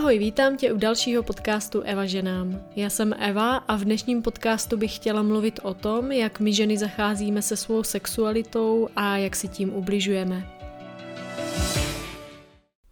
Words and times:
Ahoj, 0.00 0.18
vítám 0.18 0.56
tě 0.56 0.72
u 0.72 0.76
dalšího 0.76 1.22
podcastu 1.22 1.80
Eva 1.80 2.06
ženám. 2.06 2.60
Já 2.76 2.90
jsem 2.90 3.14
Eva 3.18 3.56
a 3.56 3.76
v 3.76 3.84
dnešním 3.84 4.22
podcastu 4.22 4.76
bych 4.76 4.96
chtěla 4.96 5.22
mluvit 5.22 5.60
o 5.62 5.74
tom, 5.74 6.12
jak 6.12 6.40
my 6.40 6.52
ženy 6.52 6.78
zacházíme 6.78 7.42
se 7.42 7.56
svou 7.56 7.82
sexualitou 7.82 8.88
a 8.96 9.16
jak 9.16 9.36
si 9.36 9.48
tím 9.48 9.74
ubližujeme. 9.74 10.59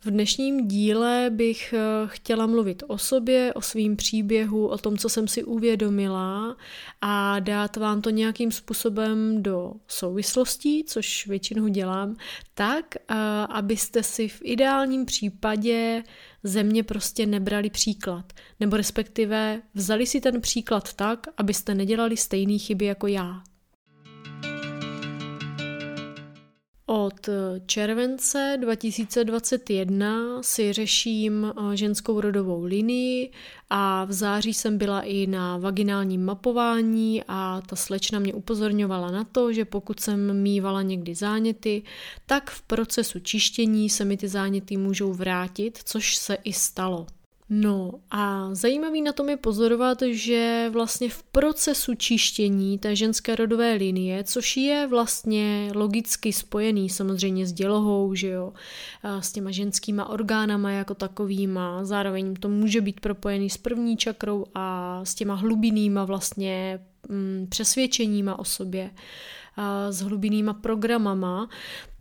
V 0.01 0.11
dnešním 0.11 0.69
díle 0.69 1.31
bych 1.31 1.73
eh, 1.73 1.81
chtěla 2.07 2.47
mluvit 2.47 2.83
o 2.87 2.99
sobě, 2.99 3.55
o 3.55 3.61
svým 3.61 3.97
příběhu, 3.97 4.67
o 4.67 4.79
tom, 4.79 4.97
co 4.99 5.09
jsem 5.09 5.29
si 5.29 5.45
uvědomila 5.45 6.57
a 7.01 7.41
dát 7.41 7.77
vám 7.77 8.03
to 8.03 8.11
nějakým 8.11 8.53
způsobem 8.53 9.43
do 9.43 9.73
souvislostí, 9.89 10.85
což 10.85 11.27
většinou 11.27 11.69
dělám, 11.69 12.17
tak, 12.55 12.97
eh, 12.97 13.15
abyste 13.49 14.03
si 14.03 14.29
v 14.29 14.41
ideálním 14.43 15.05
případě 15.05 16.03
ze 16.43 16.63
mě 16.63 16.83
prostě 16.83 17.27
nebrali 17.27 17.71
příklad. 17.71 18.33
Nebo 18.61 18.77
respektive 18.77 19.63
vzali 19.75 20.07
si 20.07 20.21
ten 20.21 20.41
příklad 20.41 20.95
tak, 20.95 21.27
abyste 21.37 21.75
nedělali 21.75 22.17
stejné 22.17 22.59
chyby 22.59 22.85
jako 22.85 23.07
já. 23.07 23.43
Od 26.91 27.29
července 27.67 28.57
2021 28.61 30.43
si 30.43 30.73
řeším 30.73 31.53
eh, 31.73 31.77
ženskou 31.77 32.21
rodovou 32.21 32.65
linii 32.65 33.31
a 33.71 34.05
v 34.05 34.13
září 34.13 34.55
jsem 34.55 34.79
byla 34.79 35.01
i 35.01 35.27
na 35.27 35.59
vaginálním 35.59 36.25
mapování 36.25 37.23
a 37.29 37.63
ta 37.67 37.77
slečna 37.77 38.19
mě 38.19 38.35
upozorňovala 38.35 39.11
na 39.11 39.25
to, 39.25 39.53
že 39.53 39.65
pokud 39.65 40.01
jsem 40.01 40.43
mývala 40.43 40.83
někdy 40.83 41.15
záněty, 41.15 41.83
tak 42.27 42.51
v 42.51 42.63
procesu 42.63 43.21
čištění 43.21 43.91
se 43.91 44.05
mi 44.05 44.17
ty 44.17 44.29
záněty 44.29 44.77
můžou 44.77 45.13
vrátit, 45.13 45.79
což 45.85 46.17
se 46.17 46.35
i 46.35 46.53
stalo. 46.53 47.07
No 47.51 47.93
a 48.11 48.49
zajímavý 48.55 49.03
na 49.03 49.13
tom 49.13 49.29
je 49.29 49.37
pozorovat, 49.37 49.99
že 50.11 50.71
vlastně 50.73 51.09
v 51.11 51.23
procesu 51.23 51.95
čištění 51.95 52.79
té 52.79 52.97
ženské 52.97 53.37
rodové 53.37 53.73
linie, 53.73 54.25
což 54.25 54.57
je 54.57 54.87
vlastně 54.87 55.71
logicky 55.75 56.33
spojený 56.33 56.89
samozřejmě 56.89 57.47
s 57.47 57.53
dělohou, 57.53 58.15
že 58.15 58.29
jo, 58.29 58.53
s 59.21 59.33
těma 59.33 59.51
ženskýma 59.51 60.09
orgánama 60.09 60.71
jako 60.71 60.95
takovýma, 60.95 61.85
zároveň 61.85 62.35
to 62.35 62.49
může 62.49 62.81
být 62.81 63.01
propojený 63.01 63.51
s 63.51 63.57
první 63.57 63.97
čakrou 63.97 64.45
a 64.55 65.01
s 65.05 65.15
těma 65.15 65.35
hlubinýma 65.35 66.05
vlastně 66.05 66.81
mm, 67.09 67.47
přesvědčeníma 67.49 68.39
o 68.39 68.45
sobě, 68.45 68.91
s 69.91 70.01
hlubinýma 70.01 70.53
programama, 70.53 71.49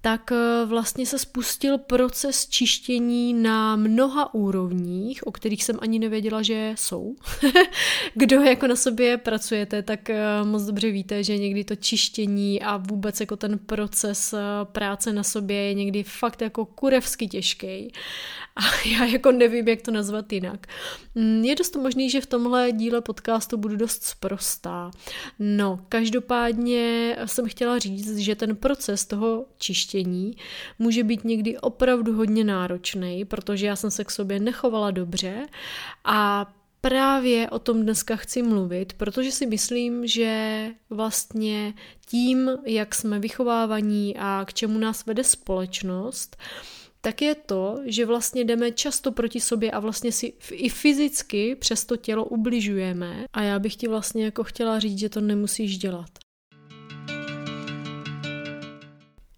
tak 0.01 0.31
eh, 0.31 0.65
vlastně 0.65 1.05
se 1.05 1.19
spustil 1.19 1.77
proces 1.77 2.47
čištění 2.47 3.33
na 3.33 3.75
mnoha 3.75 4.33
úrovních, 4.33 5.27
o 5.27 5.31
kterých 5.31 5.63
jsem 5.63 5.77
ani 5.81 5.99
nevěděla, 5.99 6.41
že 6.41 6.73
jsou. 6.77 7.15
Kdo 8.13 8.41
jako 8.41 8.67
na 8.67 8.75
sobě 8.75 9.17
pracujete, 9.17 9.83
tak 9.83 10.09
eh, 10.09 10.23
moc 10.43 10.63
dobře 10.63 10.91
víte, 10.91 11.23
že 11.23 11.37
někdy 11.37 11.63
to 11.63 11.75
čištění 11.75 12.61
a 12.61 12.77
vůbec 12.77 13.19
jako 13.19 13.35
ten 13.35 13.59
proces 13.59 14.33
eh, 14.33 14.39
práce 14.63 15.13
na 15.13 15.23
sobě 15.23 15.57
je 15.57 15.73
někdy 15.73 16.03
fakt 16.03 16.41
jako 16.41 16.65
kurevsky 16.65 17.27
těžký. 17.27 17.91
A 18.55 18.87
já 18.89 19.05
jako 19.05 19.31
nevím, 19.31 19.67
jak 19.67 19.81
to 19.81 19.91
nazvat 19.91 20.33
jinak. 20.33 20.67
Mm, 21.15 21.43
je 21.45 21.55
dost 21.55 21.75
možný, 21.75 22.09
že 22.09 22.21
v 22.21 22.25
tomhle 22.25 22.71
díle 22.71 23.01
podcastu 23.01 23.57
budu 23.57 23.75
dost 23.75 24.03
sprostá. 24.03 24.91
No, 25.39 25.79
každopádně 25.89 27.15
jsem 27.25 27.49
chtěla 27.49 27.79
říct, 27.79 28.17
že 28.17 28.35
ten 28.35 28.55
proces 28.55 29.05
toho 29.05 29.45
čištění 29.57 29.96
čištění 29.97 30.35
může 30.79 31.03
být 31.03 31.23
někdy 31.23 31.57
opravdu 31.57 32.13
hodně 32.13 32.43
náročný, 32.43 33.25
protože 33.25 33.67
já 33.67 33.75
jsem 33.75 33.91
se 33.91 34.03
k 34.03 34.11
sobě 34.11 34.39
nechovala 34.39 34.91
dobře 34.91 35.47
a 36.05 36.47
právě 36.81 37.49
o 37.49 37.59
tom 37.59 37.81
dneska 37.83 38.15
chci 38.15 38.43
mluvit, 38.43 38.93
protože 38.93 39.31
si 39.31 39.45
myslím, 39.45 40.07
že 40.07 40.65
vlastně 40.89 41.73
tím, 42.05 42.49
jak 42.65 42.95
jsme 42.95 43.19
vychovávaní 43.19 44.15
a 44.19 44.45
k 44.47 44.53
čemu 44.53 44.79
nás 44.79 45.05
vede 45.05 45.23
společnost, 45.23 46.37
tak 47.01 47.21
je 47.21 47.35
to, 47.35 47.79
že 47.85 48.05
vlastně 48.05 48.43
jdeme 48.43 48.71
často 48.71 49.11
proti 49.11 49.39
sobě 49.39 49.71
a 49.71 49.79
vlastně 49.79 50.11
si 50.11 50.33
i 50.51 50.69
fyzicky 50.69 51.55
přes 51.55 51.85
to 51.85 51.97
tělo 51.97 52.25
ubližujeme 52.25 53.25
a 53.33 53.41
já 53.41 53.59
bych 53.59 53.75
ti 53.75 53.87
vlastně 53.87 54.25
jako 54.25 54.43
chtěla 54.43 54.79
říct, 54.79 54.99
že 54.99 55.09
to 55.09 55.21
nemusíš 55.21 55.77
dělat. 55.77 56.26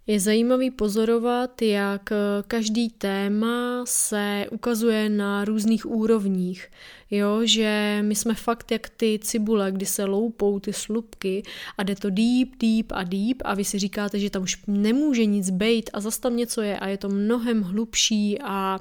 Je 0.10 0.20
zajímavý 0.20 0.72
pozorovat, 0.72 1.62
jak 1.62 2.10
každý 2.48 2.90
téma 2.90 3.84
se 3.88 4.46
ukazuje 4.52 5.10
na 5.10 5.46
různých 5.46 5.86
úrovních. 5.86 6.68
Jo, 7.12 7.40
že 7.44 8.00
my 8.02 8.16
jsme 8.16 8.34
fakt 8.34 8.72
jak 8.72 8.90
ty 8.90 9.20
cibule, 9.24 9.72
kdy 9.72 9.86
se 9.86 10.06
loupou 10.06 10.60
ty 10.60 10.74
slupky 10.74 11.44
a 11.78 11.84
jde 11.84 11.96
to 11.96 12.10
deep, 12.10 12.50
deep 12.60 12.92
a 12.92 13.04
deep 13.04 13.42
a 13.46 13.56
vy 13.56 13.66
si 13.66 13.80
říkáte, 13.80 14.20
že 14.20 14.30
tam 14.30 14.44
už 14.44 14.58
nemůže 14.68 15.26
nic 15.26 15.50
bejt 15.50 15.90
a 15.94 16.00
zase 16.00 16.22
tam 16.22 16.38
něco 16.38 16.62
je 16.62 16.80
a 16.80 16.88
je 16.88 16.98
to 16.98 17.10
mnohem 17.10 17.62
hlubší 17.62 18.40
a 18.42 18.80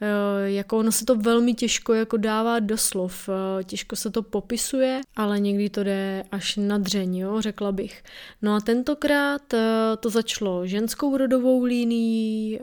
e, 0.00 0.50
jako 0.50 0.78
ono 0.78 0.92
se 0.92 1.04
to 1.04 1.16
velmi 1.16 1.54
těžko 1.54 1.94
jako 1.94 2.16
dává 2.16 2.58
do 2.58 2.76
slov, 2.76 3.28
e, 3.28 3.64
těžko 3.64 3.96
se 3.96 4.10
to 4.10 4.22
popisuje, 4.22 5.00
ale 5.16 5.40
někdy 5.40 5.70
to 5.70 5.84
jde 5.84 6.24
až 6.32 6.56
na 6.56 6.78
dřeň, 6.78 7.16
jo, 7.16 7.40
řekla 7.40 7.72
bych. 7.72 8.02
No 8.42 8.54
a 8.54 8.60
tentokrát 8.60 9.54
e, 9.54 9.58
to 10.00 10.10
začalo 10.10 10.66
ženskou 10.66 11.16
rodovou 11.16 11.64
linií, 11.64 12.58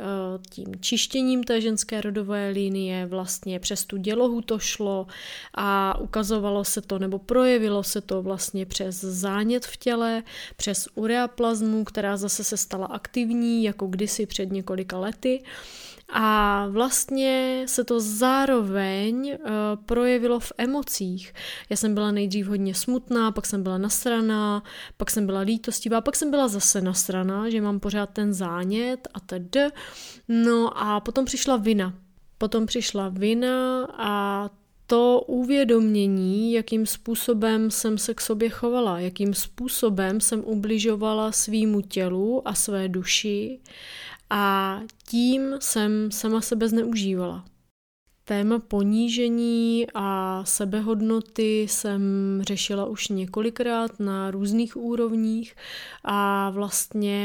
tím 0.50 0.68
čištěním 0.80 1.44
té 1.44 1.62
ženské 1.62 2.02
rodové 2.02 2.50
linie, 2.50 3.06
vlastně 3.06 3.60
přes 3.60 3.86
tu 3.86 3.98
dělohu 3.98 4.42
to 4.42 4.60
šlo, 4.60 4.95
a 5.54 5.98
ukazovalo 6.00 6.64
se 6.64 6.82
to 6.82 7.00
nebo 7.00 7.20
projevilo 7.20 7.84
se 7.84 8.02
to 8.02 8.22
vlastně 8.22 8.66
přes 8.66 9.02
zánět 9.02 9.66
v 9.66 9.78
těle, 9.78 10.24
přes 10.56 10.88
ureaplazmu, 10.96 11.84
která 11.84 12.18
zase 12.18 12.44
se 12.44 12.58
stala 12.58 12.86
aktivní 12.86 13.64
jako 13.64 13.88
kdysi 13.88 14.26
před 14.26 14.52
několika 14.52 15.00
lety. 15.00 15.44
A 16.10 16.68
vlastně 16.70 17.64
se 17.68 17.84
to 17.84 18.00
zároveň 18.00 19.38
uh, 19.40 19.50
projevilo 19.86 20.40
v 20.40 20.52
emocích. 20.58 21.34
Já 21.70 21.78
jsem 21.78 21.94
byla 21.94 22.12
nejdřív 22.12 22.48
hodně 22.48 22.76
smutná, 22.76 23.32
pak 23.32 23.46
jsem 23.46 23.64
byla 23.64 23.78
nasraná, 23.78 24.64
pak 24.98 25.12
jsem 25.12 25.26
byla 25.26 25.40
lítostivá, 25.40 26.02
pak 26.02 26.16
jsem 26.16 26.32
byla 26.32 26.48
zase 26.48 26.82
nasraná, 26.82 27.50
že 27.50 27.62
mám 27.62 27.80
pořád 27.80 28.10
ten 28.10 28.34
zánět 28.34 29.08
a 29.14 29.20
tedy. 29.20 29.68
No 30.28 30.78
a 30.78 31.00
potom 31.00 31.26
přišla 31.26 31.58
vina. 31.58 31.94
Potom 32.38 32.66
přišla 32.66 33.10
vina 33.10 33.86
a 33.98 34.50
to 34.88 35.22
uvědomění, 35.28 36.54
jakým 36.54 36.86
způsobem 36.86 37.72
jsem 37.72 37.98
se 37.98 38.14
k 38.14 38.22
sobě 38.22 38.50
chovala, 38.50 39.00
jakým 39.00 39.34
způsobem 39.34 40.22
jsem 40.22 40.44
ubližovala 40.46 41.32
svýmu 41.32 41.82
tělu 41.82 42.48
a 42.48 42.54
své 42.54 42.88
duši 42.88 43.60
a 44.30 44.80
tím 45.08 45.56
jsem 45.60 46.12
sama 46.12 46.42
sebe 46.42 46.70
zneužívala. 46.70 47.46
Téma 48.28 48.60
ponížení 48.60 49.88
a 49.94 50.42
sebehodnoty 50.46 51.62
jsem 51.62 52.02
řešila 52.42 52.86
už 52.86 53.08
několikrát 53.08 54.00
na 54.00 54.32
různých 54.32 54.78
úrovních 54.78 55.56
a 56.04 56.50
vlastně 56.50 57.20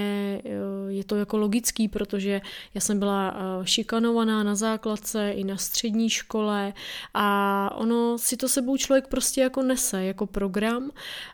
eh, 0.45 0.51
je 0.89 1.05
to 1.05 1.17
jako 1.17 1.39
logický, 1.39 1.89
protože 1.89 2.41
já 2.75 2.81
jsem 2.81 2.99
byla 2.99 3.35
eh, 3.37 3.67
šikanovaná 3.67 4.43
na 4.43 4.55
základce 4.55 5.31
i 5.31 5.45
na 5.45 5.57
střední 5.57 6.11
škole 6.11 6.73
a 7.15 7.71
ono 7.77 8.19
si 8.19 8.37
to 8.37 8.49
sebou 8.49 8.77
člověk 8.77 9.07
prostě 9.09 9.41
jako 9.41 9.63
nese, 9.63 10.05
jako 10.05 10.27
program 10.27 10.91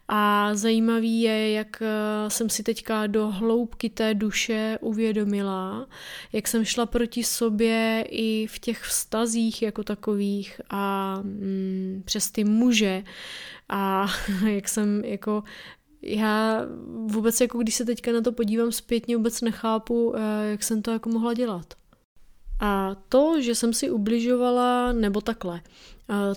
a 0.09 0.50
zajímavý 0.55 1.21
je, 1.21 1.53
jak 1.53 1.83
eh, 1.83 2.31
jsem 2.31 2.50
si 2.50 2.62
teďka 2.62 3.06
do 3.06 3.29
hloubky 3.29 3.91
té 3.91 4.14
duše 4.14 4.79
uvědomila, 4.81 5.87
jak 6.32 6.49
jsem 6.49 6.64
šla 6.64 6.87
proti 6.87 7.25
sobě 7.25 8.05
i 8.08 8.47
v 8.47 8.58
těch 8.58 8.82
vztazích, 8.82 9.62
jako 9.62 9.82
takových 9.82 10.61
a 10.70 11.17
mm, 11.23 12.03
přes 12.05 12.31
ty 12.31 12.44
muže 12.44 13.03
a 13.69 14.06
jak 14.47 14.69
jsem 14.69 15.05
jako 15.05 15.44
já 16.03 16.62
vůbec 16.87 17.41
jako 17.41 17.59
když 17.59 17.75
se 17.75 17.85
teďka 17.85 18.12
na 18.12 18.20
to 18.20 18.32
podívám 18.32 18.73
zpětně, 18.73 19.17
vůbec 19.17 19.41
nechápu, 19.41 20.17
eh, 20.17 20.50
jak 20.50 20.62
jsem 20.62 20.82
to 20.82 20.91
jako 20.91 21.09
mohla 21.09 21.35
dělat. 21.35 21.75
A 22.61 22.97
to, 23.08 23.41
že 23.41 23.55
jsem 23.55 23.73
si 23.73 23.91
ubližovala, 23.91 24.93
nebo 24.93 25.20
takhle, 25.20 25.61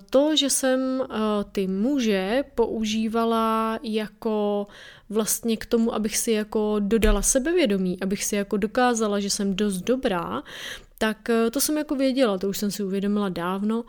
to, 0.09 0.35
že 0.35 0.49
jsem 0.49 1.03
ty 1.51 1.67
muže 1.67 2.43
používala 2.55 3.79
jako 3.83 4.67
vlastně 5.09 5.57
k 5.57 5.65
tomu, 5.65 5.93
abych 5.93 6.17
si 6.17 6.31
jako 6.31 6.75
dodala 6.79 7.21
sebevědomí, 7.21 7.97
abych 8.01 8.23
si 8.23 8.35
jako 8.35 8.57
dokázala, 8.57 9.19
že 9.19 9.29
jsem 9.29 9.55
dost 9.55 9.81
dobrá, 9.81 10.43
tak 10.99 11.29
eh, 11.29 11.51
to 11.51 11.61
jsem 11.61 11.77
jako 11.77 11.95
věděla, 11.95 12.37
to 12.37 12.49
už 12.49 12.57
jsem 12.57 12.71
si 12.71 12.83
uvědomila 12.83 13.29
dávno, 13.29 13.83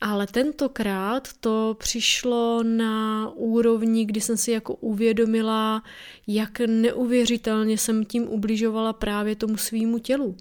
ale 0.00 0.26
tentokrát 0.26 1.28
to 1.40 1.76
přišlo 1.78 2.62
na 2.62 3.28
úrovni, 3.34 4.04
kdy 4.04 4.20
jsem 4.20 4.36
si 4.36 4.50
jako 4.50 4.74
uvědomila, 4.74 5.82
jak 6.26 6.60
neuvěřitelně 6.60 7.78
jsem 7.78 8.04
tím 8.04 8.28
ubližovala 8.28 8.92
právě 8.92 9.36
tomu 9.36 9.56
svýmu 9.56 9.98
tělu. 9.98 10.36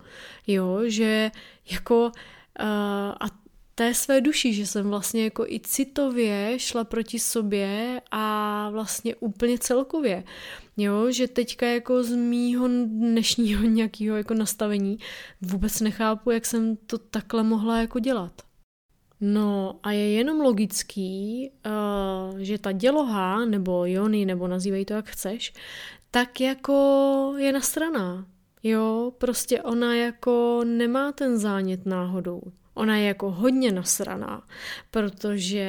Jo, 0.47 0.79
že 0.85 1.31
jako 1.71 2.05
uh, 2.05 2.65
a 3.19 3.25
té 3.75 3.93
své 3.93 4.21
duši, 4.21 4.53
že 4.53 4.67
jsem 4.67 4.89
vlastně 4.89 5.23
jako 5.23 5.45
i 5.45 5.59
citově 5.59 6.53
šla 6.57 6.83
proti 6.83 7.19
sobě 7.19 8.01
a 8.11 8.69
vlastně 8.69 9.15
úplně 9.15 9.59
celkově. 9.59 10.23
Jo, 10.77 11.11
že 11.11 11.27
teďka 11.27 11.65
jako 11.65 12.03
z 12.03 12.15
mýho 12.15 12.67
dnešního 12.85 13.63
nějakého 13.63 14.17
jako 14.17 14.33
nastavení 14.33 14.99
vůbec 15.41 15.79
nechápu, 15.79 16.31
jak 16.31 16.45
jsem 16.45 16.75
to 16.75 16.97
takhle 16.97 17.43
mohla 17.43 17.79
jako 17.79 17.99
dělat. 17.99 18.48
No 19.21 19.79
a 19.83 19.91
je 19.91 20.11
jenom 20.11 20.41
logický, 20.41 21.51
uh, 22.31 22.37
že 22.37 22.57
ta 22.57 22.71
děloha, 22.71 23.45
nebo 23.45 23.85
jony, 23.85 24.25
nebo 24.25 24.47
nazývej 24.47 24.85
to 24.85 24.93
jak 24.93 25.09
chceš, 25.09 25.53
tak 26.11 26.41
jako 26.41 27.33
je 27.37 27.53
nastraná. 27.53 28.25
Jo, 28.63 29.13
prostě 29.17 29.61
ona 29.61 29.95
jako 29.95 30.61
nemá 30.63 31.11
ten 31.11 31.37
zánět 31.37 31.85
náhodou. 31.85 32.41
Ona 32.79 32.97
je 32.97 33.07
jako 33.07 33.31
hodně 33.31 33.71
nasraná, 33.71 34.43
protože 34.91 35.67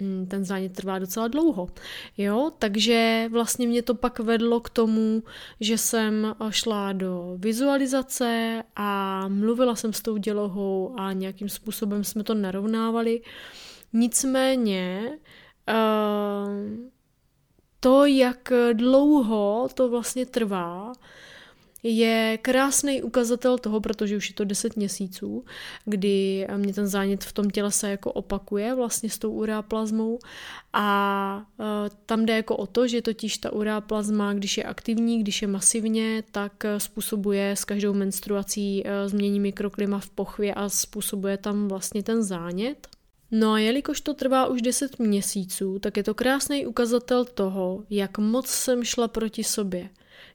mm, 0.00 0.26
ten 0.26 0.44
zánět 0.44 0.72
trvá 0.72 0.98
docela 0.98 1.28
dlouho. 1.28 1.68
Jo, 2.18 2.52
takže 2.58 3.28
vlastně 3.32 3.66
mě 3.66 3.82
to 3.82 3.94
pak 3.94 4.18
vedlo 4.18 4.60
k 4.60 4.70
tomu, 4.70 5.22
že 5.60 5.78
jsem 5.78 6.34
šla 6.50 6.92
do 6.92 7.36
vizualizace 7.38 8.62
a 8.76 9.24
mluvila 9.28 9.76
jsem 9.76 9.92
s 9.92 10.02
tou 10.02 10.16
dělohou 10.16 10.94
a 10.98 11.12
nějakým 11.12 11.48
způsobem 11.48 12.04
jsme 12.04 12.24
to 12.24 12.34
narovnávali. 12.34 13.20
Nicméně 13.92 15.10
uh, 15.68 16.88
to, 17.80 18.04
jak 18.04 18.52
dlouho 18.72 19.68
to 19.74 19.88
vlastně 19.88 20.26
trvá, 20.26 20.92
je 21.82 22.38
krásný 22.42 23.02
ukazatel 23.02 23.58
toho, 23.58 23.80
protože 23.80 24.16
už 24.16 24.28
je 24.28 24.34
to 24.34 24.44
10 24.44 24.76
měsíců, 24.76 25.44
kdy 25.84 26.46
mě 26.56 26.74
ten 26.74 26.86
zánět 26.86 27.24
v 27.24 27.32
tom 27.32 27.50
těle 27.50 27.72
se 27.72 27.90
jako 27.90 28.12
opakuje 28.12 28.74
vlastně 28.74 29.10
s 29.10 29.18
tou 29.18 29.32
ureaplazmou 29.32 30.18
a 30.72 31.46
uh, 31.58 31.66
tam 32.06 32.26
jde 32.26 32.36
jako 32.36 32.56
o 32.56 32.66
to, 32.66 32.88
že 32.88 33.02
totiž 33.02 33.38
ta 33.38 33.52
ureaplazma, 33.52 34.32
když 34.32 34.58
je 34.58 34.64
aktivní, 34.64 35.20
když 35.20 35.42
je 35.42 35.48
masivně, 35.48 36.22
tak 36.30 36.64
e, 36.64 36.80
způsobuje 36.80 37.50
s 37.50 37.64
každou 37.64 37.94
menstruací 37.94 38.82
uh, 38.84 38.90
změní 39.08 39.40
mikroklima 39.40 39.98
v 39.98 40.10
pochvě 40.10 40.54
a 40.54 40.68
způsobuje 40.68 41.36
tam 41.36 41.68
vlastně 41.68 42.02
ten 42.02 42.22
zánět. 42.22 42.88
No 43.30 43.52
a 43.52 43.58
jelikož 43.58 44.00
to 44.00 44.14
trvá 44.14 44.46
už 44.46 44.62
10 44.62 44.98
měsíců, 44.98 45.78
tak 45.78 45.96
je 45.96 46.02
to 46.02 46.14
krásný 46.14 46.66
ukazatel 46.66 47.24
toho, 47.24 47.84
jak 47.90 48.18
moc 48.18 48.46
jsem 48.46 48.84
šla 48.84 49.08
proti 49.08 49.44
sobě 49.44 49.90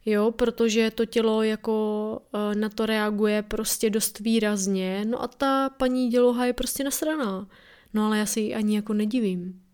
jo, 0.06 0.32
protože 0.32 0.92
to 0.92 1.06
tělo 1.06 1.44
jako 1.44 2.22
uh, 2.34 2.56
na 2.56 2.70
to 2.70 2.86
reaguje 2.86 3.42
prostě 3.42 3.90
dost 3.90 4.20
výrazně, 4.20 5.06
no 5.06 5.22
a 5.22 5.28
ta 5.28 5.70
paní 5.70 6.10
děloha 6.10 6.46
je 6.46 6.54
prostě 6.54 6.84
nasraná. 6.84 7.48
No 7.94 8.06
ale 8.06 8.18
já 8.18 8.26
si 8.26 8.40
ji 8.40 8.56
ani 8.56 8.76
jako 8.76 8.94
nedivím. 8.94 9.66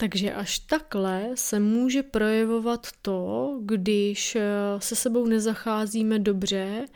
Takže 0.00 0.34
až 0.34 0.58
takhle 0.58 1.30
se 1.34 1.60
může 1.60 2.02
projevovat 2.02 2.86
to, 3.02 3.58
když 3.62 4.36
e, 4.36 4.42
se 4.78 4.96
sebou 4.96 5.26
nezacházíme 5.26 6.18
dobře 6.18 6.86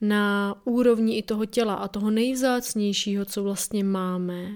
na 0.00 0.54
úrovni 0.64 1.18
i 1.18 1.22
toho 1.22 1.46
těla 1.46 1.74
a 1.74 1.88
toho 1.88 2.10
nejvzácnějšího, 2.10 3.24
co 3.24 3.42
vlastně 3.42 3.84
máme. 3.84 4.48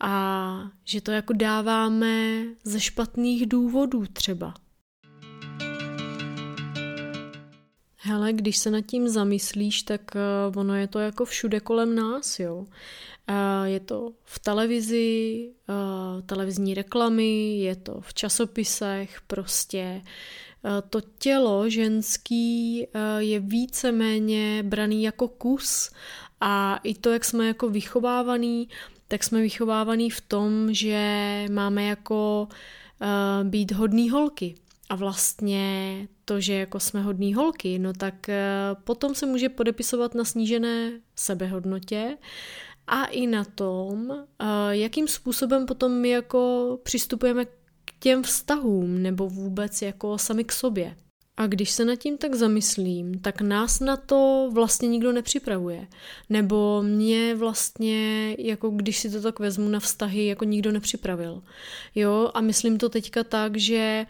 A 0.00 0.70
že 0.84 1.00
to 1.00 1.10
jako 1.10 1.32
dáváme 1.32 2.44
ze 2.64 2.80
špatných 2.80 3.46
důvodů 3.46 4.04
třeba. 4.12 4.54
Hele, 8.08 8.32
když 8.32 8.56
se 8.56 8.70
nad 8.70 8.80
tím 8.80 9.08
zamyslíš, 9.08 9.82
tak 9.82 10.00
uh, 10.50 10.58
ono 10.58 10.74
je 10.74 10.86
to 10.86 10.98
jako 10.98 11.24
všude 11.24 11.60
kolem 11.60 11.94
nás, 11.94 12.40
jo. 12.40 12.56
Uh, 12.56 13.64
je 13.64 13.80
to 13.80 14.12
v 14.24 14.38
televizi, 14.38 15.48
uh, 15.68 16.22
televizní 16.22 16.74
reklamy, 16.74 17.58
je 17.58 17.76
to 17.76 18.00
v 18.00 18.14
časopisech, 18.14 19.20
prostě 19.26 20.02
to 20.90 21.00
tělo 21.18 21.70
ženský 21.70 22.86
je 23.18 23.40
víceméně 23.40 24.62
braný 24.62 25.02
jako 25.02 25.28
kus 25.28 25.90
a 26.40 26.80
i 26.82 26.94
to, 26.94 27.10
jak 27.10 27.24
jsme 27.24 27.46
jako 27.46 27.68
vychovávaný, 27.68 28.68
tak 29.08 29.24
jsme 29.24 29.40
vychovávaný 29.40 30.10
v 30.10 30.20
tom, 30.20 30.74
že 30.74 31.46
máme 31.50 31.84
jako 31.84 32.48
být 33.42 33.72
hodný 33.72 34.10
holky. 34.10 34.54
A 34.88 34.96
vlastně 34.96 36.08
to, 36.28 36.40
že 36.40 36.54
jako 36.54 36.80
jsme 36.80 37.02
hodný 37.02 37.34
holky, 37.34 37.78
no 37.78 37.92
tak 37.92 38.28
eh, 38.28 38.42
potom 38.84 39.14
se 39.14 39.26
může 39.26 39.48
podepisovat 39.48 40.14
na 40.14 40.24
snížené 40.24 41.00
sebehodnotě 41.16 42.16
a 42.86 43.04
i 43.04 43.26
na 43.26 43.44
tom, 43.44 44.10
eh, 44.10 44.44
jakým 44.70 45.08
způsobem 45.08 45.66
potom 45.66 45.92
my 45.92 46.08
jako 46.08 46.78
přistupujeme 46.82 47.44
k 47.84 47.92
těm 47.98 48.22
vztahům 48.22 49.02
nebo 49.02 49.28
vůbec 49.28 49.82
jako 49.82 50.18
sami 50.18 50.44
k 50.44 50.52
sobě. 50.52 50.96
A 51.36 51.46
když 51.46 51.70
se 51.70 51.84
nad 51.84 51.96
tím 51.96 52.18
tak 52.18 52.34
zamyslím, 52.34 53.18
tak 53.20 53.40
nás 53.40 53.80
na 53.80 53.96
to 53.96 54.50
vlastně 54.52 54.88
nikdo 54.88 55.12
nepřipravuje. 55.12 55.86
Nebo 56.28 56.82
mě 56.82 57.34
vlastně, 57.34 58.36
jako 58.38 58.70
když 58.70 58.98
si 58.98 59.10
to 59.10 59.22
tak 59.22 59.38
vezmu 59.38 59.68
na 59.68 59.80
vztahy, 59.80 60.26
jako 60.26 60.44
nikdo 60.44 60.72
nepřipravil. 60.72 61.42
Jo, 61.94 62.30
a 62.34 62.40
myslím 62.40 62.78
to 62.78 62.88
teďka 62.88 63.24
tak, 63.24 63.56
že 63.56 64.06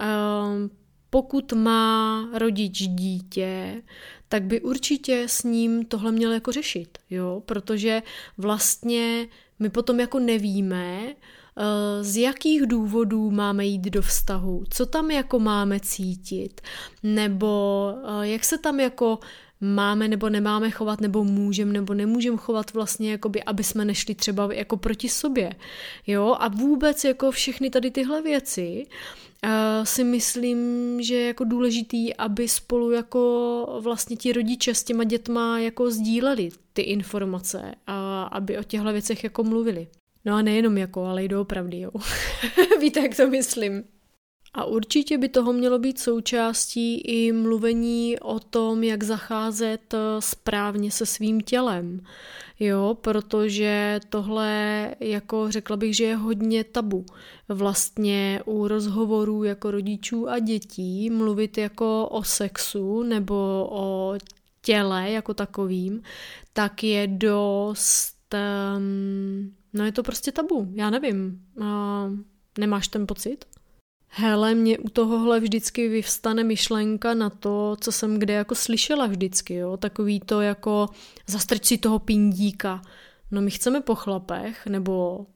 uh, 0.00 0.68
pokud 1.14 1.52
má 1.52 2.28
rodič 2.32 2.78
dítě, 2.88 3.82
tak 4.28 4.42
by 4.42 4.60
určitě 4.60 5.24
s 5.26 5.42
ním 5.42 5.84
tohle 5.84 6.12
měl 6.12 6.32
jako 6.32 6.52
řešit, 6.52 6.98
jo, 7.10 7.42
protože 7.46 8.02
vlastně 8.38 9.28
my 9.58 9.70
potom 9.70 10.00
jako 10.00 10.18
nevíme, 10.18 11.06
eh, 11.06 12.04
z 12.04 12.16
jakých 12.16 12.66
důvodů 12.66 13.30
máme 13.30 13.64
jít 13.66 13.82
do 13.82 14.02
vztahu, 14.02 14.64
co 14.70 14.86
tam 14.86 15.10
jako 15.10 15.38
máme 15.38 15.80
cítit, 15.80 16.60
nebo 17.02 17.92
eh, 18.22 18.28
jak 18.28 18.44
se 18.44 18.58
tam 18.58 18.80
jako 18.80 19.18
máme 19.64 20.08
nebo 20.08 20.28
nemáme 20.28 20.70
chovat, 20.70 21.00
nebo 21.00 21.24
můžeme 21.24 21.72
nebo 21.72 21.94
nemůžeme 21.94 22.36
chovat 22.36 22.72
vlastně, 22.72 23.10
jakoby, 23.10 23.42
aby 23.42 23.64
jsme 23.64 23.84
nešli 23.84 24.14
třeba 24.14 24.52
jako 24.52 24.76
proti 24.76 25.08
sobě. 25.08 25.52
Jo? 26.06 26.36
A 26.38 26.48
vůbec 26.48 27.04
jako 27.04 27.30
všechny 27.30 27.70
tady 27.70 27.90
tyhle 27.90 28.22
věci 28.22 28.86
uh, 29.44 29.50
si 29.84 30.04
myslím, 30.04 30.58
že 31.02 31.14
je 31.14 31.26
jako 31.26 31.44
důležitý, 31.44 32.14
aby 32.14 32.48
spolu 32.48 32.90
jako 32.90 33.78
vlastně 33.80 34.16
ti 34.16 34.32
rodiče 34.32 34.74
s 34.74 34.84
těma 34.84 35.04
dětma 35.04 35.58
jako 35.58 35.90
sdíleli 35.90 36.48
ty 36.72 36.82
informace 36.82 37.74
a 37.86 38.22
aby 38.22 38.58
o 38.58 38.62
těchto 38.62 38.92
věcech 38.92 39.24
jako 39.24 39.44
mluvili. 39.44 39.88
No 40.24 40.34
a 40.34 40.42
nejenom 40.42 40.78
jako, 40.78 41.04
ale 41.04 41.24
i 41.24 41.28
doopravdy, 41.28 41.80
jo. 41.80 41.90
Víte, 42.80 43.00
jak 43.00 43.16
to 43.16 43.28
myslím. 43.28 43.84
A 44.54 44.64
určitě 44.64 45.18
by 45.18 45.28
toho 45.28 45.52
mělo 45.52 45.78
být 45.78 45.98
součástí 45.98 47.00
i 47.00 47.32
mluvení 47.32 48.18
o 48.20 48.40
tom, 48.40 48.82
jak 48.82 49.02
zacházet 49.02 49.94
eh, 49.94 49.98
správně 50.20 50.90
se 50.90 51.06
svým 51.06 51.40
tělem. 51.40 52.00
Jo, 52.60 52.96
protože 53.00 54.00
tohle, 54.08 54.94
jako 55.00 55.50
řekla 55.50 55.76
bych, 55.76 55.96
že 55.96 56.04
je 56.04 56.16
hodně 56.16 56.64
tabu. 56.64 57.06
Vlastně 57.48 58.40
u 58.44 58.68
rozhovorů 58.68 59.44
jako 59.44 59.70
rodičů 59.70 60.28
a 60.28 60.38
dětí 60.38 61.10
mluvit 61.10 61.58
jako 61.58 62.08
o 62.08 62.22
sexu 62.22 63.02
nebo 63.02 63.68
o 63.70 64.14
těle 64.62 65.10
jako 65.10 65.34
takovým, 65.34 66.02
tak 66.52 66.84
je 66.84 67.06
dost... 67.06 68.14
Um, 68.76 69.54
no 69.72 69.84
je 69.84 69.92
to 69.92 70.02
prostě 70.02 70.32
tabu, 70.32 70.68
já 70.74 70.90
nevím. 70.90 71.42
Uh, 71.56 71.66
nemáš 72.58 72.88
ten 72.88 73.06
pocit? 73.06 73.44
Hele, 74.16 74.54
mě 74.54 74.78
u 74.78 74.88
tohohle 74.88 75.40
vždycky 75.40 75.88
vyvstane 75.88 76.44
myšlenka 76.44 77.14
na 77.14 77.30
to, 77.30 77.76
co 77.80 77.92
jsem 77.92 78.18
kde 78.18 78.34
jako 78.34 78.54
slyšela 78.54 79.06
vždycky, 79.06 79.54
jo, 79.54 79.76
takový 79.76 80.20
to 80.20 80.40
jako 80.40 80.88
zastrč 81.26 81.64
si 81.64 81.78
toho 81.78 81.98
pindíka. 81.98 82.82
No 83.30 83.42
my 83.42 83.50
chceme 83.50 83.80
po 83.80 83.94
chlapech, 83.94 84.66
nebo 84.66 85.26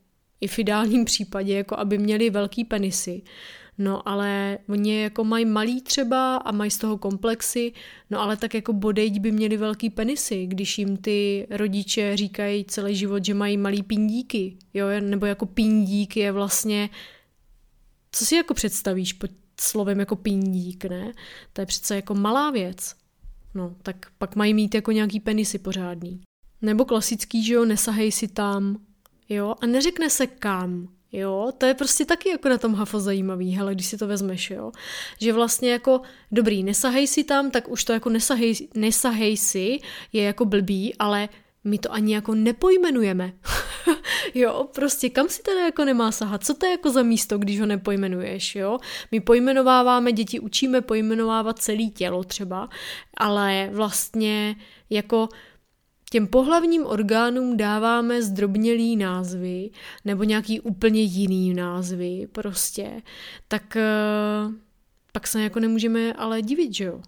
i 0.40 0.49
v 0.49 0.58
ideálním 0.58 1.04
případě, 1.04 1.54
jako 1.54 1.78
aby 1.78 1.99
měli 1.99 2.30
velký 2.30 2.64
penisy. 2.64 3.23
No 3.78 4.08
ale 4.08 4.58
oni 4.68 5.02
jako 5.02 5.25
mají 5.25 5.44
malý 5.44 5.82
třeba 5.82 6.37
a 6.37 6.52
mají 6.52 6.70
z 6.70 6.78
toho 6.78 6.99
komplexy, 6.99 7.73
no 8.11 8.20
ale 8.20 8.37
tak 8.37 8.54
jako 8.54 8.73
bodejť 8.73 9.18
by 9.18 9.32
měli 9.32 9.56
velký 9.56 9.90
penisy, 9.90 10.47
když 10.47 10.78
jim 10.78 10.97
ty 10.97 11.47
rodiče 11.50 12.16
říkají 12.16 12.64
celý 12.64 12.97
život, 12.97 13.25
že 13.25 13.35
mají 13.35 13.56
malý 13.56 13.82
pindíky, 13.82 14.56
jo, 14.75 14.87
nebo 15.00 15.26
jako 15.26 15.47
pindík 15.47 16.16
je 16.16 16.32
vlastně 16.32 16.90
co 18.18 18.26
si 18.26 18.34
jako 18.34 18.54
představíš 18.54 19.12
pod 19.12 19.30
slovem 19.60 20.00
jako 20.00 20.16
pindík, 20.16 20.84
ne? 20.84 21.12
To 21.52 21.60
je 21.60 21.66
přece 21.66 21.96
jako 21.96 22.14
malá 22.14 22.50
věc. 22.50 22.94
No, 23.54 23.76
tak 23.82 24.06
pak 24.18 24.37
mají 24.37 24.54
mít 24.54 24.75
jako 24.75 24.92
nějaký 24.92 25.20
penisy 25.20 25.58
pořádný. 25.58 26.20
Nebo 26.62 26.84
klasický, 26.84 27.44
že 27.44 27.54
jo, 27.54 27.64
nesahej 27.64 28.12
si 28.12 28.28
tam, 28.28 28.76
jo, 29.28 29.54
a 29.60 29.66
neřekne 29.66 30.10
se 30.10 30.26
kam, 30.26 30.88
jo, 31.12 31.52
to 31.58 31.66
je 31.66 31.75
prostě 31.75 32.04
taky 32.04 32.28
jako 32.28 32.48
na 32.48 32.58
tom 32.58 32.75
hafo 32.75 33.00
zajímavý, 33.00 33.50
hele, 33.50 33.75
když 33.75 33.87
si 33.87 33.98
to 33.98 34.06
vezmeš, 34.06 34.50
jo, 34.50 34.72
že 35.20 35.32
vlastně 35.32 35.70
jako, 35.70 36.00
dobrý, 36.32 36.64
nesahej 36.64 37.06
si 37.06 37.25
tam, 37.25 37.50
tak 37.50 37.68
už 37.68 37.84
to 37.84 37.92
jako 37.92 38.10
nesahej, 38.10 38.68
nesahej 38.75 39.37
si 39.37 39.78
je 40.12 40.22
jako 40.22 40.44
blbý, 40.44 40.94
ale 40.94 41.28
my 41.64 41.78
to 41.78 41.92
ani 41.92 42.14
jako 42.14 42.34
nepojmenujeme. 42.34 43.32
jo, 44.34 44.68
prostě 44.74 45.10
kam 45.10 45.28
si 45.28 45.42
teda 45.42 45.60
jako 45.60 45.84
nemá 45.84 46.12
sahat? 46.12 46.44
Co 46.44 46.54
to 46.54 46.66
je 46.66 46.72
jako 46.72 46.90
za 46.90 47.02
místo, 47.02 47.38
když 47.38 47.60
ho 47.60 47.66
nepojmenuješ, 47.66 48.56
jo? 48.56 48.78
My 49.12 49.20
pojmenováváme, 49.20 50.12
děti 50.12 50.40
učíme 50.40 50.80
pojmenovávat 50.80 51.58
celé 51.58 51.84
tělo 51.84 52.24
třeba, 52.24 52.68
ale 53.16 53.70
vlastně 53.72 54.56
jako 54.90 55.28
těm 56.10 56.26
pohlavním 56.26 56.86
orgánům 56.86 57.56
dáváme 57.56 58.22
zdrobnělý 58.22 58.96
názvy 58.96 59.70
nebo 60.04 60.24
nějaký 60.24 60.60
úplně 60.60 61.00
jiný 61.00 61.54
názvy 61.54 62.28
prostě, 62.32 63.02
tak 63.48 63.76
uh, 64.46 64.54
pak 65.12 65.26
se 65.26 65.42
jako 65.42 65.60
nemůžeme 65.60 66.12
ale 66.12 66.42
divit, 66.42 66.74
že 66.74 66.84
jo? 66.84 67.00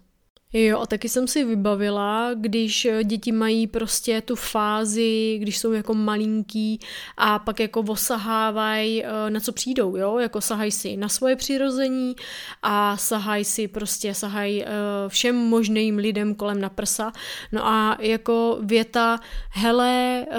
Jo, 0.53 0.79
a 0.79 0.85
taky 0.85 1.09
jsem 1.09 1.27
si 1.27 1.43
vybavila, 1.43 2.33
když 2.33 2.87
děti 3.03 3.31
mají 3.31 3.67
prostě 3.67 4.21
tu 4.21 4.35
fázi, 4.35 5.37
když 5.41 5.57
jsou 5.57 5.71
jako 5.71 5.93
malinký 5.93 6.79
a 7.17 7.39
pak 7.39 7.59
jako 7.59 7.79
osahávají, 7.79 9.05
eh, 9.05 9.29
na 9.29 9.39
co 9.39 9.51
přijdou, 9.51 9.95
jo, 9.95 10.17
jako 10.17 10.41
sahají 10.41 10.71
si 10.71 10.97
na 10.97 11.09
svoje 11.09 11.35
přirození 11.35 12.15
a 12.63 12.97
sahají 12.97 13.45
si 13.45 13.67
prostě, 13.67 14.13
sahají 14.13 14.63
eh, 14.63 14.67
všem 15.07 15.35
možným 15.35 15.97
lidem 15.97 16.35
kolem 16.35 16.61
na 16.61 16.69
prsa. 16.69 17.11
No 17.51 17.67
a 17.67 17.97
jako 17.99 18.57
věta, 18.61 19.19
hele, 19.49 20.25
eh, 20.31 20.37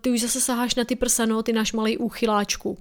ty 0.00 0.10
už 0.10 0.20
zase 0.20 0.40
saháš 0.40 0.74
na 0.74 0.84
ty 0.84 0.96
prsa, 0.96 1.26
no, 1.26 1.42
ty 1.42 1.52
náš 1.52 1.72
malý 1.72 1.98
úchyláčku. 1.98 2.78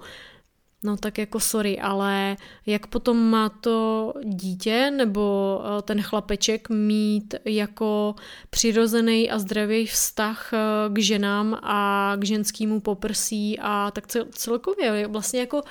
No 0.84 0.98
tak 0.98 1.18
jako 1.18 1.40
sorry, 1.40 1.80
ale 1.80 2.38
jak 2.66 2.88
potom 2.88 3.30
má 3.30 3.50
to 3.50 4.14
dítě 4.24 4.92
nebo 4.92 5.60
eh, 5.64 5.82
ten 5.82 6.02
chlapeček 6.02 6.70
mít 6.70 7.36
jako 7.46 8.16
přirozený 8.50 9.32
a 9.32 9.40
zdravý 9.40 9.86
vztah 9.86 10.54
eh, 10.54 10.58
k 10.90 10.98
ženám 11.00 11.60
a 11.64 12.14
k 12.20 12.26
ženskému 12.26 12.80
poprsí 12.80 13.60
a 13.62 13.92
tak 13.92 14.08
celkově 14.32 15.08
vlastně 15.08 15.40
jako 15.40 15.62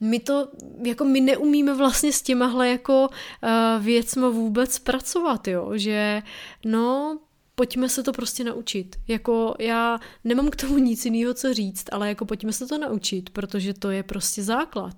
my 0.00 0.20
to, 0.20 0.48
jako 0.84 1.04
my 1.04 1.20
neumíme 1.20 1.74
vlastně 1.74 2.12
s 2.12 2.22
těmahle 2.22 2.68
jako 2.68 3.08
uh, 3.08 3.84
věcma 3.84 4.28
vůbec 4.28 4.78
pracovat, 4.78 5.48
jo, 5.48 5.70
že 5.74 6.22
no 6.64 7.18
pojďme 7.60 7.88
se 7.88 8.02
to 8.02 8.12
prostě 8.12 8.44
naučit. 8.44 8.96
Jako 9.08 9.54
já 9.58 10.00
nemám 10.24 10.50
k 10.50 10.56
tomu 10.56 10.78
nic 10.78 11.04
jiného, 11.04 11.34
co 11.34 11.54
říct, 11.54 11.84
ale 11.92 12.08
jako 12.08 12.24
pojďme 12.24 12.52
se 12.52 12.66
to 12.66 12.78
naučit, 12.78 13.30
protože 13.30 13.74
to 13.74 13.90
je 13.90 14.02
prostě 14.02 14.42
základ. 14.42 14.94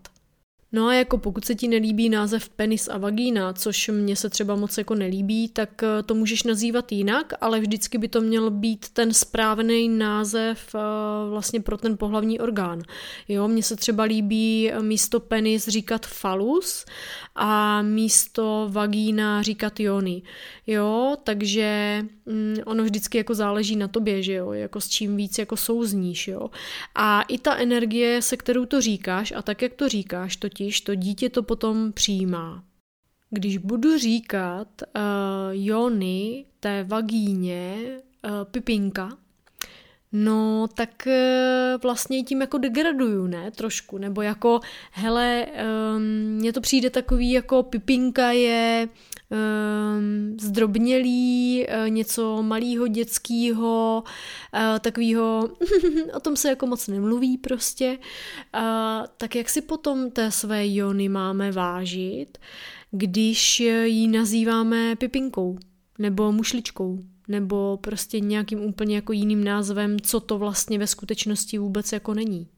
No 0.75 0.87
a 0.87 0.95
jako 0.95 1.19
pokud 1.19 1.45
se 1.45 1.55
ti 1.55 1.69
nelíbí 1.69 2.09
název 2.09 2.49
penis 2.49 2.89
a 2.89 2.99
vagína, 2.99 3.53
což 3.53 3.89
mně 3.89 4.17
se 4.17 4.31
třeba 4.31 4.57
moc 4.57 4.79
jako 4.79 4.95
nelíbí, 4.95 5.49
tak 5.49 5.83
eh, 5.83 6.03
to 6.03 6.15
můžeš 6.15 6.43
nazývat 6.43 6.93
jinak, 6.93 7.33
ale 7.41 7.61
vždycky 7.61 7.99
by 7.99 8.09
to 8.09 8.21
měl 8.21 8.51
být 8.51 8.89
ten 8.89 9.13
správný 9.15 9.89
název 9.89 10.75
eh, 10.75 10.79
vlastně 11.31 11.61
pro 11.61 11.77
ten 11.77 11.97
pohlavní 11.97 12.41
orgán. 12.41 12.83
Jo, 13.29 13.49
mně 13.49 13.63
se 13.63 13.77
třeba 13.77 14.05
líbí 14.05 14.71
eh, 14.71 14.83
místo 14.83 15.21
penis 15.21 15.69
říkat 15.69 16.07
falus 16.07 16.85
a 17.35 17.83
místo 17.83 18.69
vagína 18.71 19.43
říkat 19.43 19.81
jony. 19.81 20.23
Jo, 20.67 21.17
takže 21.25 22.01
mm, 22.27 22.57
ono 22.65 22.85
vždycky 22.85 23.19
jako 23.19 23.35
záleží 23.35 23.77
na 23.77 23.89
tobě, 23.89 24.23
že 24.23 24.33
jo, 24.33 24.53
jako 24.53 24.81
s 24.81 24.89
čím 24.89 25.17
víc 25.17 25.39
jako 25.39 25.57
souzníš, 25.57 26.29
jo. 26.29 26.51
A 26.95 27.23
i 27.23 27.39
ta 27.39 27.57
energie, 27.57 28.23
se 28.23 28.37
kterou 28.37 28.65
to 28.65 28.81
říkáš 28.81 29.33
a 29.37 29.43
tak, 29.43 29.63
jak 29.63 29.75
to 29.75 29.89
říkáš, 29.89 30.37
totiž 30.63 30.81
to 30.81 30.95
dítě 30.95 31.29
to 31.29 31.43
potom 31.43 31.93
přijímá. 31.93 32.65
Když 33.31 33.59
budu 33.59 33.99
říkat 33.99 34.69
uh, 34.83 35.03
jony 35.51 36.45
té 36.61 36.85
vagíně 36.85 37.77
uh, 38.25 38.31
pipinka, 38.45 39.19
No, 40.13 40.69
tak 40.75 41.07
uh, 41.07 41.81
vlastně 41.83 42.23
tím 42.23 42.41
jako 42.41 42.59
degraduju, 42.59 43.27
ne, 43.27 43.51
trošku, 43.51 43.99
nebo 43.99 44.23
jako, 44.23 44.61
hele, 44.91 45.47
um, 45.97 46.03
mně 46.03 46.53
to 46.53 46.61
přijde 46.61 46.91
takový 46.91 47.33
jako 47.33 47.63
pipinka 47.63 48.31
je 48.31 48.89
um, 49.31 50.37
zdrobnělý, 50.41 51.67
uh, 51.67 51.91
něco 51.91 52.43
malého 52.43 52.89
dětského, 52.89 54.05
uh, 54.05 54.79
takového, 54.79 55.49
o 56.15 56.21
tom 56.21 56.37
se 56.37 56.49
jako 56.49 56.67
moc 56.67 56.89
nemluví 56.89 57.39
prostě, 57.39 57.99
tak 59.17 59.35
jak 59.35 59.49
si 59.49 59.63
potom 59.63 60.11
té 60.11 60.31
své 60.31 60.75
jony 60.75 61.09
máme 61.09 61.53
vážit, 61.53 62.39
když 62.91 63.61
ji 63.61 64.09
nazýváme 64.09 64.97
pipinkou 64.97 65.59
nebo 65.99 66.33
mušličkou? 66.33 66.99
Nebo 67.29 67.79
prostě 67.81 68.21
nějakým 68.21 68.61
úplně 68.61 68.97
jako 68.97 69.13
jiným 69.13 69.45
názvem, 69.45 70.01
co 70.01 70.21
to 70.21 70.39
vlastně 70.39 70.79
ve 70.79 70.87
skutečnosti 70.87 71.59
vůbec 71.59 71.93
jako 71.93 72.15
není. 72.15 72.49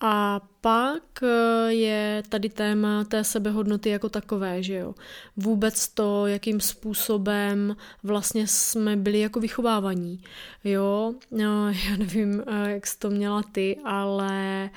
A 0.00 0.40
pak 0.60 1.22
eh, 1.22 1.72
je 1.72 2.22
tady 2.28 2.48
téma 2.48 3.04
té 3.04 3.24
sebehodnoty 3.24 3.88
jako 3.88 4.08
takové, 4.08 4.62
že 4.62 4.74
jo. 4.74 4.94
Vůbec 5.36 5.88
to, 5.88 6.26
jakým 6.26 6.60
způsobem 6.60 7.76
vlastně 8.02 8.46
jsme 8.46 8.96
byli 8.96 9.20
jako 9.20 9.40
vychovávaní, 9.40 10.20
jo. 10.64 11.14
No, 11.30 11.70
já 11.90 11.96
nevím, 11.98 12.42
eh, 12.46 12.70
jak 12.70 12.86
jsi 12.86 12.98
to 12.98 13.10
měla 13.10 13.42
ty, 13.52 13.76
ale 13.84 14.70
uh, 14.72 14.76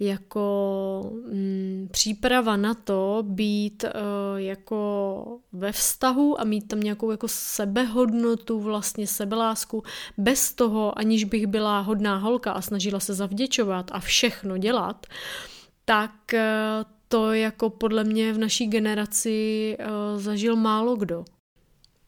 jako 0.00 1.12
mm, 1.32 1.88
příprava 1.90 2.56
na 2.56 2.74
to 2.74 3.22
být 3.26 3.84
uh, 3.84 3.90
jako 4.36 5.38
ve 5.52 5.72
vztahu 5.72 6.40
a 6.40 6.44
mít 6.44 6.68
tam 6.68 6.80
nějakou 6.80 7.10
jako 7.10 7.28
sebehodnotu, 7.28 8.60
vlastně 8.60 9.06
sebelásku, 9.06 9.82
bez 10.18 10.52
toho, 10.54 10.98
aniž 10.98 11.24
bych 11.24 11.46
byla 11.46 11.80
hodná 11.80 12.18
holka 12.18 12.52
a 12.52 12.60
snažila 12.60 13.00
se 13.00 13.14
zavděčovat 13.14 13.90
a 13.92 14.00
všechno 14.00 14.58
dělat, 14.58 15.06
tak 15.84 16.12
uh, 16.34 16.40
to 17.08 17.32
jako 17.32 17.70
podle 17.70 18.04
mě 18.04 18.32
v 18.32 18.38
naší 18.38 18.66
generaci 18.66 19.76
uh, 19.80 20.20
zažil 20.20 20.56
málo 20.56 20.96
kdo. 20.96 21.24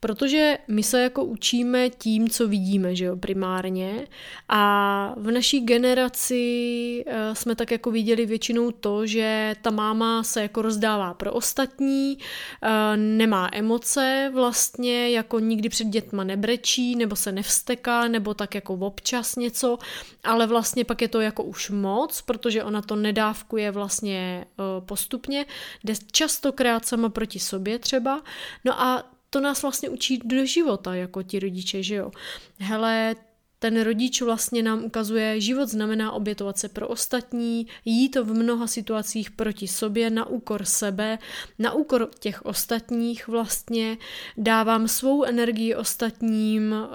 Protože 0.00 0.58
my 0.68 0.82
se 0.82 1.02
jako 1.02 1.24
učíme 1.24 1.90
tím, 1.90 2.28
co 2.28 2.48
vidíme, 2.48 2.96
že 2.96 3.04
jo, 3.04 3.16
primárně. 3.16 4.06
A 4.48 5.14
v 5.16 5.30
naší 5.30 5.60
generaci 5.60 7.04
uh, 7.06 7.12
jsme 7.34 7.54
tak 7.54 7.70
jako 7.70 7.90
viděli 7.90 8.26
většinou 8.26 8.70
to, 8.70 9.06
že 9.06 9.54
ta 9.62 9.70
máma 9.70 10.22
se 10.22 10.42
jako 10.42 10.62
rozdává 10.62 11.14
pro 11.14 11.32
ostatní, 11.32 12.18
uh, 12.18 12.68
nemá 12.96 13.48
emoce 13.52 14.30
vlastně, 14.34 15.10
jako 15.10 15.38
nikdy 15.38 15.68
před 15.68 15.86
dětma 15.86 16.24
nebrečí, 16.24 16.96
nebo 16.96 17.16
se 17.16 17.32
nevsteká, 17.32 18.08
nebo 18.08 18.34
tak 18.34 18.54
jako 18.54 18.74
občas 18.74 19.36
něco, 19.36 19.78
ale 20.24 20.46
vlastně 20.46 20.84
pak 20.84 21.02
je 21.02 21.08
to 21.08 21.20
jako 21.20 21.42
už 21.42 21.70
moc, 21.70 22.22
protože 22.22 22.64
ona 22.64 22.82
to 22.82 22.96
nedávkuje 22.96 23.70
vlastně 23.70 24.46
uh, 24.58 24.86
postupně, 24.86 25.46
jde 25.84 25.94
častokrát 26.12 26.86
sama 26.86 27.08
proti 27.08 27.38
sobě 27.38 27.78
třeba. 27.78 28.22
No 28.64 28.80
a 28.80 29.04
to 29.30 29.40
nás 29.40 29.62
vlastně 29.62 29.88
učí 29.88 30.18
do 30.24 30.46
života, 30.46 30.94
jako 30.94 31.22
ti 31.22 31.38
rodiče, 31.38 31.82
že 31.82 31.94
jo. 31.94 32.10
Hele, 32.58 33.16
ten 33.62 33.82
rodič 33.82 34.22
vlastně 34.22 34.62
nám 34.62 34.84
ukazuje, 34.84 35.40
život 35.40 35.68
znamená 35.68 36.12
obětovat 36.12 36.58
se 36.58 36.68
pro 36.68 36.88
ostatní, 36.88 37.66
jí 37.84 38.08
to 38.08 38.24
v 38.24 38.34
mnoha 38.34 38.66
situacích 38.66 39.30
proti 39.30 39.68
sobě, 39.68 40.10
na 40.10 40.26
úkor 40.26 40.64
sebe, 40.64 41.18
na 41.58 41.72
úkor 41.72 42.10
těch 42.20 42.44
ostatních 42.44 43.28
vlastně, 43.28 43.98
dávám 44.36 44.88
svou 44.88 45.24
energii 45.24 45.74
ostatním 45.74 46.72
uh, 46.72 46.88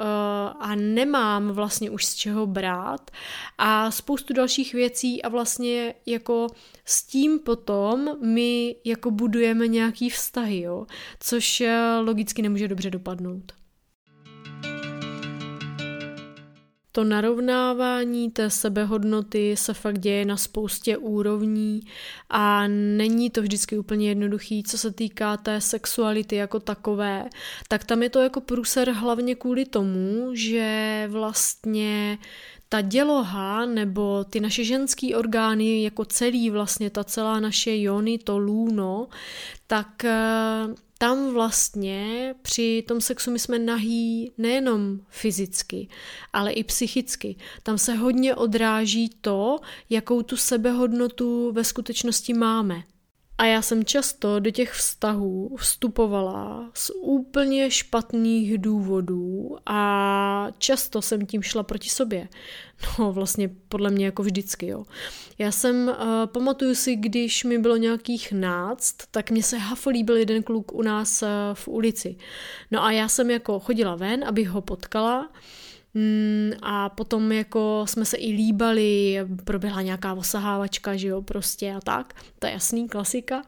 a 0.60 0.76
nemám 0.76 1.52
vlastně 1.52 1.90
už 1.90 2.06
z 2.06 2.16
čeho 2.16 2.48
brát. 2.48 3.12
A 3.58 3.92
spoustu 3.92 4.34
dalších 4.34 4.74
věcí 4.74 5.22
a 5.22 5.30
vlastně 5.30 5.94
jako 6.06 6.48
s 6.86 7.04
tím 7.04 7.40
potom 7.40 8.10
my 8.22 8.76
jako 8.86 9.12
budujeme 9.12 9.68
nějaký 9.68 10.10
vztahy, 10.10 10.62
jo, 10.62 10.86
což 11.20 11.62
eh, 11.62 11.98
logicky 12.00 12.42
nemůže 12.42 12.68
dobře 12.68 12.90
dopadnout. 12.90 13.65
To 16.96 17.04
narovnávání 17.04 18.32
té 18.32 18.50
sebehodnoty 18.50 19.56
se 19.58 19.74
fakt 19.74 20.00
děje 20.00 20.26
na 20.26 20.38
spoustě 20.38 20.98
úrovní 20.98 21.82
a 22.30 22.68
není 22.68 23.30
to 23.30 23.42
vždycky 23.42 23.78
úplně 23.78 24.10
jednoduchý, 24.10 24.64
co 24.64 24.78
se 24.78 24.92
týká 24.92 25.38
té 25.38 25.62
sexuality 25.62 26.36
jako 26.36 26.60
takové, 26.60 27.26
tak 27.68 27.84
tam 27.84 28.04
je 28.04 28.10
to 28.10 28.20
jako 28.20 28.42
průser 28.42 28.92
hlavně 28.92 29.36
kvůli 29.36 29.66
tomu, 29.66 30.30
že 30.34 31.08
vlastně 31.12 32.18
ta 32.70 32.82
děloha 32.82 33.66
nebo 33.66 34.24
ty 34.24 34.40
naše 34.40 34.64
ženské 34.64 35.16
orgány 35.16 35.84
jako 35.84 36.06
celý 36.06 36.50
vlastně 36.50 36.90
ta 36.90 37.04
celá 37.04 37.40
naše 37.40 37.82
jony, 37.82 38.18
to 38.18 38.38
lůno, 38.38 39.08
tak 39.68 40.06
eh, 40.06 40.68
tam 40.98 41.34
vlastně 41.34 42.36
při 42.42 42.84
tom 42.88 43.02
sexu 43.02 43.32
my 43.32 43.40
jsme 43.40 43.60
nahý 43.60 44.32
nejenom 44.38 45.00
fyzicky, 45.10 45.88
ale 46.34 46.52
i 46.52 46.64
psychicky. 46.64 47.36
Tam 47.64 47.78
se 47.78 47.94
hodně 47.94 48.36
odráží 48.36 49.10
to, 49.22 49.60
jakou 49.90 50.22
tu 50.22 50.38
sebehodnotu 50.38 51.52
ve 51.52 51.64
skutečnosti 51.64 52.34
máme. 52.34 52.84
A 53.38 53.46
já 53.46 53.62
jsem 53.62 53.86
často 53.86 54.40
do 54.40 54.52
těch 54.52 54.72
vztahů 54.72 55.56
vstupovala 55.58 56.72
z 56.74 56.92
úplně 57.02 57.72
špatných 57.72 58.58
důvodů 58.58 59.58
a 59.66 60.48
často 60.58 61.02
jsem 61.02 61.26
tím 61.26 61.42
šla 61.42 61.64
proti 61.64 61.90
sobě. 61.90 62.28
No 63.00 63.14
vlastně 63.14 63.50
podle 63.70 63.92
mě 63.92 64.06
jako 64.06 64.24
vždycky, 64.24 64.68
jo. 64.68 64.86
Já 65.38 65.52
jsem, 65.52 65.88
uh, 65.88 65.96
pamatuju 66.26 66.76
si, 66.76 66.96
když 66.96 67.44
mi 67.44 67.58
bylo 67.58 67.78
nějakých 67.78 68.32
náct, 68.32 68.96
tak 69.12 69.32
mě 69.32 69.44
se 69.44 69.58
hafo 69.58 69.90
líbil 69.90 70.18
jeden 70.18 70.44
kluk 70.44 70.74
u 70.74 70.82
nás 70.82 71.22
uh, 71.22 71.28
v 71.54 71.68
ulici. 71.68 72.16
No 72.72 72.84
a 72.84 72.92
já 72.92 73.08
jsem 73.08 73.30
jako 73.30 73.60
chodila 73.60 73.96
ven, 73.96 74.24
abych 74.24 74.50
ho 74.50 74.62
potkala 74.62 75.30
a 76.62 76.90
potom 76.90 77.32
jako 77.32 77.86
jsme 77.88 78.06
se 78.06 78.18
i 78.18 78.32
líbali, 78.32 79.20
proběhla 79.44 79.82
nějaká 79.82 80.14
osahávačka, 80.14 80.96
že 80.96 81.08
jo, 81.08 81.22
prostě 81.22 81.74
a 81.74 81.80
tak, 81.80 82.14
to 82.40 82.48
je 82.48 82.54
jasný, 82.54 82.90
klasika. 82.90 83.44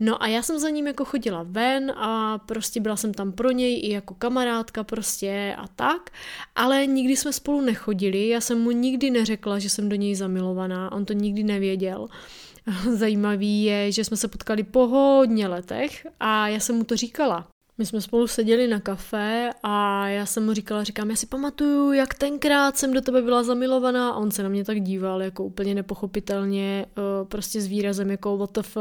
No 0.00 0.22
a 0.22 0.26
já 0.26 0.42
jsem 0.42 0.58
za 0.58 0.70
ním 0.70 0.86
jako 0.86 1.04
chodila 1.04 1.44
ven 1.48 1.90
a 1.90 2.38
prostě 2.38 2.80
byla 2.80 2.96
jsem 2.96 3.14
tam 3.14 3.32
pro 3.32 3.50
něj 3.50 3.80
i 3.82 3.92
jako 3.92 4.14
kamarádka 4.14 4.84
prostě 4.84 5.54
a 5.58 5.68
tak, 5.68 6.10
ale 6.56 6.86
nikdy 6.86 7.16
jsme 7.16 7.32
spolu 7.32 7.60
nechodili, 7.60 8.28
já 8.28 8.40
jsem 8.40 8.60
mu 8.60 8.70
nikdy 8.70 9.10
neřekla, 9.10 9.58
že 9.58 9.70
jsem 9.70 9.88
do 9.88 9.96
něj 9.96 10.14
zamilovaná, 10.14 10.92
on 10.92 11.04
to 11.04 11.12
nikdy 11.12 11.42
nevěděl. 11.42 12.08
Zajímavý 12.94 13.64
je, 13.64 13.92
že 13.92 14.04
jsme 14.04 14.16
se 14.16 14.28
potkali 14.28 14.62
po 14.62 14.86
hodně 14.86 15.48
letech 15.48 16.06
a 16.20 16.48
já 16.48 16.60
jsem 16.60 16.76
mu 16.76 16.84
to 16.84 16.96
říkala. 16.96 17.48
My 17.78 17.86
jsme 17.86 18.00
spolu 18.00 18.26
seděli 18.26 18.68
na 18.68 18.80
kafe 18.80 19.50
a 19.62 20.08
já 20.08 20.26
jsem 20.26 20.44
mu 20.46 20.52
říkala, 20.52 20.84
říkám, 20.84 21.10
já 21.10 21.16
si 21.16 21.26
pamatuju, 21.26 21.92
jak 21.92 22.14
tenkrát 22.14 22.76
jsem 22.76 22.92
do 22.92 23.00
tebe 23.00 23.22
byla 23.22 23.42
zamilovaná 23.42 24.10
a 24.10 24.16
on 24.16 24.30
se 24.30 24.42
na 24.42 24.48
mě 24.48 24.64
tak 24.64 24.80
díval 24.80 25.22
jako 25.22 25.44
úplně 25.44 25.74
nepochopitelně, 25.74 26.86
eh, 26.88 27.24
prostě 27.24 27.60
s 27.60 27.66
výrazem 27.66 28.10
jako 28.10 28.36
WTF 28.36 28.76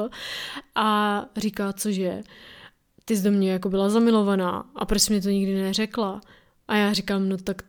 a 0.75 1.25
říká, 1.37 1.73
cože, 1.73 2.21
ty 3.05 3.17
jsi 3.17 3.23
do 3.23 3.31
mě 3.31 3.51
jako 3.51 3.69
byla 3.69 3.89
zamilovaná 3.89 4.69
a 4.75 4.85
proč 4.85 5.09
mi 5.09 5.21
to 5.21 5.29
nikdy 5.29 5.61
neřekla? 5.61 6.21
A 6.67 6.75
já 6.75 6.93
říkám, 6.93 7.29
no 7.29 7.37
tak 7.37 7.61